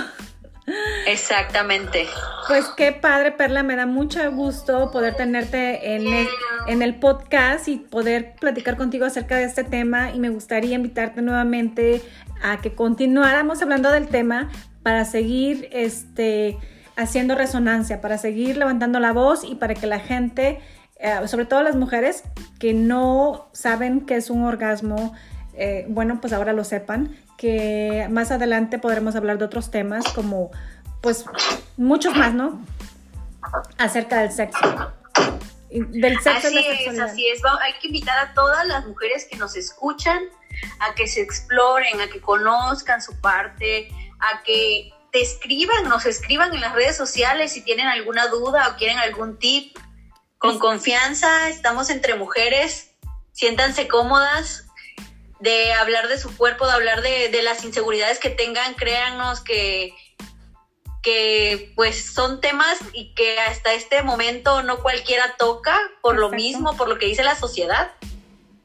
Exactamente. 1.08 2.08
Pues 2.48 2.66
qué 2.78 2.92
padre, 2.92 3.32
Perla, 3.32 3.64
me 3.64 3.76
da 3.76 3.86
mucho 3.86 4.20
gusto 4.32 4.92
poder 4.92 5.16
tenerte 5.16 5.96
en 5.96 6.08
el, 6.08 6.28
en 6.68 6.82
el 6.82 6.96
podcast 6.96 7.68
y 7.68 7.78
poder 7.78 8.36
platicar 8.40 8.78
contigo 8.78 9.06
acerca 9.06 9.38
de 9.38 9.44
este 9.44 9.64
tema 9.64 10.12
y 10.12 10.20
me 10.20 10.30
gustaría 10.30 10.76
invitarte 10.76 11.22
nuevamente 11.22 12.02
a 12.42 12.58
que 12.58 12.74
continuáramos 12.74 13.62
hablando 13.62 13.92
del 13.92 14.08
tema 14.08 14.50
para 14.84 15.06
seguir 15.06 15.68
este, 15.72 16.58
haciendo 16.96 17.36
resonancia, 17.36 18.02
para 18.02 18.18
seguir 18.18 18.58
levantando 18.58 19.00
la 19.00 19.12
voz 19.12 19.44
y 19.44 19.56
para 19.56 19.74
que 19.74 19.88
la 19.88 20.00
gente, 20.00 20.60
eh, 20.98 21.28
sobre 21.28 21.46
todo 21.46 21.64
las 21.64 21.76
mujeres 21.76 22.24
que 22.60 22.74
no 22.74 23.50
saben 23.54 24.02
qué 24.02 24.16
es 24.16 24.30
un 24.30 24.44
orgasmo, 24.44 25.14
eh, 25.56 25.86
bueno, 25.88 26.20
pues 26.20 26.34
ahora 26.34 26.54
lo 26.54 26.64
sepan 26.64 27.18
que 27.38 28.08
más 28.10 28.32
adelante 28.32 28.80
podremos 28.80 29.16
hablar 29.16 29.38
de 29.38 29.46
otros 29.46 29.72
temas 29.72 30.06
como, 30.14 30.52
pues, 31.02 31.26
muchos 31.78 32.16
más, 32.16 32.34
¿no? 32.34 32.64
Acerca 33.78 34.22
del 34.22 34.32
sexo. 34.32 34.60
Del 35.70 36.20
sexo 36.22 36.48
así 36.48 36.58
es, 36.58 37.00
así 37.00 37.28
es. 37.28 37.42
Hay 37.62 37.74
que 37.82 37.88
invitar 37.88 38.18
a 38.18 38.34
todas 38.34 38.66
las 38.68 38.86
mujeres 38.86 39.28
que 39.30 39.38
nos 39.38 39.56
escuchan 39.56 40.20
a 40.80 40.94
que 40.96 41.08
se 41.08 41.22
exploren, 41.22 42.00
a 42.02 42.08
que 42.08 42.22
conozcan 42.22 43.02
su 43.02 43.20
parte, 43.20 43.90
a 44.20 44.44
que 44.44 44.92
te 45.12 45.22
escriban, 45.22 45.90
nos 45.90 46.06
escriban 46.06 46.54
en 46.54 46.62
las 46.62 46.74
redes 46.74 46.96
sociales 46.96 47.54
si 47.54 47.62
tienen 47.62 47.88
alguna 47.88 48.28
duda 48.28 48.70
o 48.70 48.78
quieren 48.78 48.98
algún 49.00 49.38
tip. 49.38 49.78
Con 50.38 50.60
confianza, 50.60 51.48
estamos 51.48 51.90
entre 51.90 52.16
mujeres, 52.16 52.92
siéntanse 53.32 53.88
cómodas, 53.88 54.66
de 55.44 55.74
hablar 55.74 56.08
de 56.08 56.18
su 56.18 56.36
cuerpo, 56.38 56.66
de 56.66 56.72
hablar 56.72 57.02
de, 57.02 57.42
las 57.44 57.66
inseguridades 57.66 58.18
que 58.18 58.30
tengan, 58.30 58.76
créanos 58.76 59.42
que, 59.42 59.94
que 61.02 61.74
pues 61.76 62.14
son 62.14 62.40
temas 62.40 62.80
y 62.94 63.14
que 63.14 63.38
hasta 63.40 63.74
este 63.74 64.02
momento 64.04 64.64
no 64.64 64.82
cualquiera 64.82 65.36
toca 65.38 65.78
por 66.02 66.18
lo 66.18 66.30
mismo, 66.30 66.78
por 66.78 66.88
lo 66.88 66.98
que 66.98 67.08
dice 67.08 67.24
la 67.24 67.36
sociedad. 67.36 67.92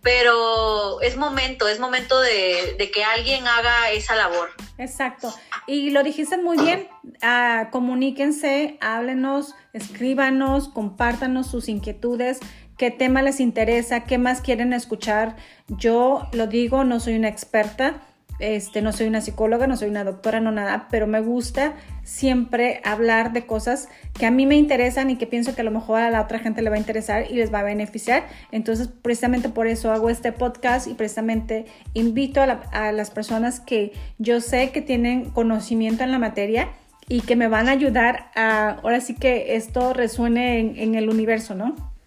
Pero 0.02 1.00
es 1.00 1.16
momento, 1.16 1.66
es 1.66 1.80
momento 1.80 2.20
de, 2.20 2.90
que 2.94 3.02
alguien 3.02 3.48
haga 3.48 3.90
esa 3.90 4.14
labor. 4.14 4.50
Exacto. 4.78 5.34
Y 5.66 5.90
lo 5.90 6.04
dijiste 6.04 6.38
muy 6.38 6.56
bien. 6.58 6.88
Ah, 7.20 7.70
comuníquense, 7.72 8.78
háblenos, 8.80 9.56
escríbanos, 9.72 10.68
compártanos 10.68 11.50
sus 11.50 11.68
inquietudes 11.68 12.38
qué 12.78 12.90
tema 12.90 13.20
les 13.20 13.40
interesa, 13.40 14.04
qué 14.04 14.16
más 14.16 14.40
quieren 14.40 14.72
escuchar. 14.72 15.36
Yo 15.66 16.28
lo 16.32 16.46
digo, 16.46 16.84
no 16.84 17.00
soy 17.00 17.16
una 17.16 17.28
experta, 17.28 18.00
este, 18.38 18.82
no 18.82 18.92
soy 18.92 19.08
una 19.08 19.20
psicóloga, 19.20 19.66
no 19.66 19.76
soy 19.76 19.88
una 19.88 20.04
doctora, 20.04 20.38
no 20.38 20.52
nada, 20.52 20.86
pero 20.90 21.08
me 21.08 21.20
gusta 21.20 21.74
siempre 22.04 22.80
hablar 22.84 23.32
de 23.32 23.46
cosas 23.46 23.88
que 24.14 24.26
a 24.26 24.30
mí 24.30 24.46
me 24.46 24.54
interesan 24.56 25.10
y 25.10 25.16
que 25.16 25.26
pienso 25.26 25.56
que 25.56 25.62
a 25.62 25.64
lo 25.64 25.72
mejor 25.72 26.00
a 26.00 26.10
la 26.10 26.22
otra 26.22 26.38
gente 26.38 26.62
le 26.62 26.70
va 26.70 26.76
a 26.76 26.78
interesar 26.78 27.26
y 27.28 27.34
les 27.34 27.52
va 27.52 27.60
a 27.60 27.64
beneficiar. 27.64 28.28
Entonces, 28.52 28.88
precisamente 28.88 29.48
por 29.48 29.66
eso 29.66 29.90
hago 29.90 30.08
este 30.08 30.30
podcast 30.30 30.86
y 30.86 30.94
precisamente 30.94 31.66
invito 31.94 32.40
a, 32.40 32.92
las 32.92 33.10
personas 33.10 33.58
que 33.58 33.92
yo 34.18 34.40
sé 34.40 34.70
que 34.70 34.82
tienen 34.82 35.30
conocimiento 35.30 36.04
en 36.04 36.12
la 36.12 36.20
materia 36.20 36.68
y 37.08 37.22
que 37.22 37.34
me 37.34 37.48
van 37.48 37.68
a 37.68 37.72
ayudar 37.72 38.30
a, 38.36 38.78
ahora 38.82 39.00
sí 39.00 39.14
que 39.14 39.56
esto 39.56 39.94
resuene 39.94 40.60
en, 40.60 40.76
en 40.76 40.94
el 40.94 41.10
universo, 41.10 41.56
¿no? 41.56 41.97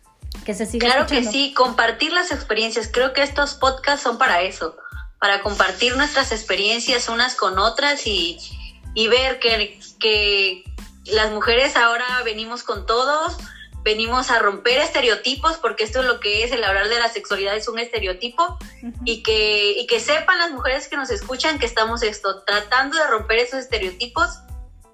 Que 0.45 0.53
se 0.53 0.65
siga 0.65 0.87
Claro 0.87 1.07
que 1.07 1.23
sí, 1.23 1.53
compartir 1.53 2.13
las 2.13 2.31
experiencias. 2.31 2.89
Creo 2.91 3.13
que 3.13 3.21
estos 3.21 3.53
podcasts 3.55 4.03
son 4.03 4.17
para 4.17 4.41
eso, 4.41 4.75
para 5.19 5.41
compartir 5.41 5.95
nuestras 5.97 6.31
experiencias 6.31 7.09
unas 7.09 7.35
con 7.35 7.59
otras 7.59 8.05
y, 8.05 8.39
ver 8.95 9.39
que, 9.39 9.79
que 9.99 10.63
las 11.05 11.31
mujeres 11.31 11.75
ahora 11.75 12.05
venimos 12.23 12.63
con 12.63 12.85
todos, 12.85 13.37
venimos 13.83 14.29
a 14.29 14.39
romper 14.39 14.79
estereotipos, 14.79 15.57
porque 15.57 15.83
esto 15.83 16.01
es 16.01 16.05
lo 16.05 16.19
que 16.19 16.43
es 16.43 16.51
el 16.51 16.63
hablar 16.63 16.89
de 16.89 16.99
la 16.99 17.09
sexualidad, 17.09 17.55
es 17.55 17.67
un 17.67 17.79
estereotipo, 17.79 18.57
y, 19.05 19.23
que, 19.23 19.79
y 19.79 19.87
que 19.87 19.99
sepan 19.99 20.39
las 20.39 20.51
mujeres 20.51 20.87
que 20.87 20.97
nos 20.97 21.09
escuchan 21.09 21.59
que 21.59 21.65
estamos 21.65 22.03
esto, 22.03 22.43
tratando 22.43 22.97
de 22.97 23.07
romper 23.07 23.39
esos 23.39 23.59
estereotipos 23.59 24.39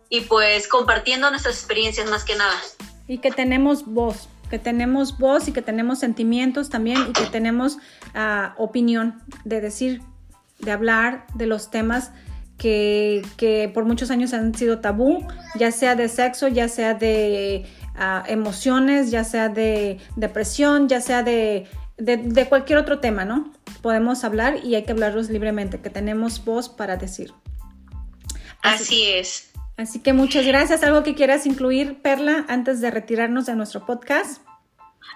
y 0.09 0.21
pues 0.21 0.67
compartiendo 0.67 1.29
nuestras 1.29 1.55
experiencias 1.55 2.09
más 2.09 2.23
que 2.23 2.35
nada. 2.35 2.55
Y 3.07 3.19
que 3.19 3.31
tenemos 3.31 3.85
voz, 3.85 4.29
que 4.49 4.59
tenemos 4.59 5.17
voz 5.17 5.47
y 5.47 5.51
que 5.51 5.61
tenemos 5.61 5.99
sentimientos 5.99 6.69
también 6.69 6.97
y 7.09 7.13
que 7.13 7.25
tenemos 7.25 7.77
ah, 8.13 8.55
opinión 8.57 9.21
de 9.45 9.61
decir, 9.61 10.01
de 10.59 10.71
hablar 10.71 11.25
de 11.35 11.47
los 11.47 11.69
temas 11.69 12.11
que, 12.57 13.71
por 13.73 13.85
muchos 13.85 14.09
años 14.09 14.33
han 14.33 14.55
sido 14.55 14.79
tabú, 14.79 15.27
ya 15.55 15.71
sea 15.71 15.95
de 15.95 16.09
sexo, 16.09 16.47
ya 16.47 16.67
sea 16.67 16.93
de 16.93 17.65
ah, 17.95 18.23
emociones, 18.27 19.11
ya 19.11 19.23
sea 19.23 19.49
de 19.49 19.99
depresión, 20.15 20.87
ya 20.87 21.01
sea 21.01 21.21
de, 21.23 21.67
de, 21.97 22.45
cualquier 22.47 22.79
otro 22.79 22.99
tema, 22.99 23.25
¿no? 23.25 23.51
podemos 23.81 24.23
hablar 24.23 24.65
y 24.65 24.75
hay 24.75 24.83
que 24.83 24.91
hablarlos 24.91 25.29
libremente, 25.29 25.79
que 25.79 25.89
tenemos 25.89 26.43
voz 26.43 26.69
para 26.69 26.97
decir. 26.97 27.33
Así, 28.61 29.03
es. 29.03 29.49
Así 29.77 29.99
que 29.99 30.11
muchas 30.11 30.45
gracias. 30.45 30.83
¿Algo 30.83 31.03
que 31.03 31.15
quieras 31.15 31.45
incluir, 31.45 32.01
Perla, 32.01 32.45
antes 32.47 32.81
de 32.81 32.89
retirarnos 32.89 33.45
de 33.45 33.55
nuestro 33.55 33.85
podcast? 33.85 34.41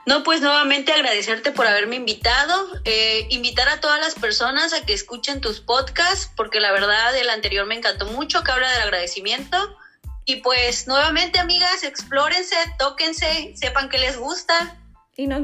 No, 0.06 0.24
pues 0.24 0.42
nuevamente 0.42 0.94
agradecerte 0.94 1.52
por 1.52 1.68
haberme 1.68 1.96
invitado, 1.96 2.68
eh, 2.86 3.28
invitar 3.30 3.70
a 3.70 3.80
todas 3.80 4.00
las 4.00 4.16
personas 4.16 4.74
a 4.74 4.86
que 4.86 4.94
escuchen 4.94 5.42
tus 5.42 5.60
podcasts, 5.60 6.32
porque 6.36 6.60
la 6.60 6.72
verdad 6.72 7.16
el 7.16 7.30
anterior 7.30 7.66
me 7.66 7.76
encantó 7.76 8.06
mucho, 8.08 8.44
que 8.44 8.52
habla 8.52 8.72
del 8.72 8.82
agradecimiento. 8.84 9.78
Y 10.26 10.38
pues 10.38 10.88
nuevamente, 10.88 11.40
amigas, 11.40 11.84
explórense, 11.84 12.56
tóquense, 12.78 13.54
sepan 13.56 13.90
que 13.90 13.98
les 13.98 14.18
gusta, 14.18 14.78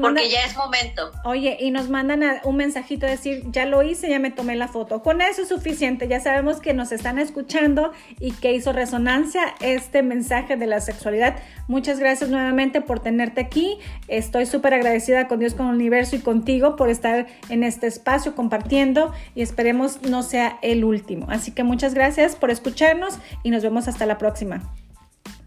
porque 0.00 0.30
ya 0.30 0.44
es 0.44 0.56
momento. 0.56 1.12
Oye, 1.24 1.58
y 1.60 1.70
nos 1.70 1.90
mandan 1.90 2.22
un 2.44 2.56
mensajito 2.56 3.06
decir, 3.06 3.42
ya 3.50 3.66
lo 3.66 3.82
hice, 3.82 4.08
ya 4.08 4.18
me 4.18 4.30
tomé 4.30 4.56
la 4.56 4.66
foto. 4.66 5.02
Con 5.02 5.20
eso 5.20 5.42
es 5.42 5.48
suficiente, 5.48 6.08
ya 6.08 6.20
sabemos 6.20 6.60
que 6.60 6.72
nos 6.72 6.90
están 6.90 7.18
escuchando 7.18 7.92
y 8.18 8.32
que 8.32 8.52
hizo 8.52 8.72
resonancia 8.72 9.54
este 9.60 10.02
mensaje 10.02 10.56
de 10.56 10.66
la 10.66 10.80
sexualidad. 10.80 11.36
Muchas 11.66 11.98
gracias 11.98 12.30
nuevamente 12.30 12.80
por 12.80 13.00
tenerte 13.00 13.42
aquí. 13.42 13.78
Estoy 14.08 14.46
súper 14.46 14.72
agradecida 14.72 15.28
con 15.28 15.38
Dios, 15.38 15.54
con 15.54 15.66
el 15.66 15.74
universo 15.74 16.16
y 16.16 16.20
contigo 16.20 16.74
por 16.76 16.88
estar 16.88 17.26
en 17.50 17.62
este 17.62 17.86
espacio 17.86 18.34
compartiendo 18.34 19.12
y 19.34 19.42
esperemos 19.42 20.02
no 20.02 20.22
sea 20.22 20.58
el 20.62 20.82
último. 20.82 21.26
Así 21.28 21.52
que 21.52 21.62
muchas 21.62 21.92
gracias 21.92 22.36
por 22.36 22.50
escucharnos 22.50 23.18
y 23.42 23.50
nos 23.50 23.62
vemos 23.62 23.86
hasta 23.86 24.06
la 24.06 24.16
próxima. 24.16 24.62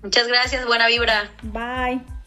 Muchas 0.04 0.28
gracias, 0.28 0.66
buena 0.66 0.88
vibra. 0.88 1.32
Bye. 1.44 2.21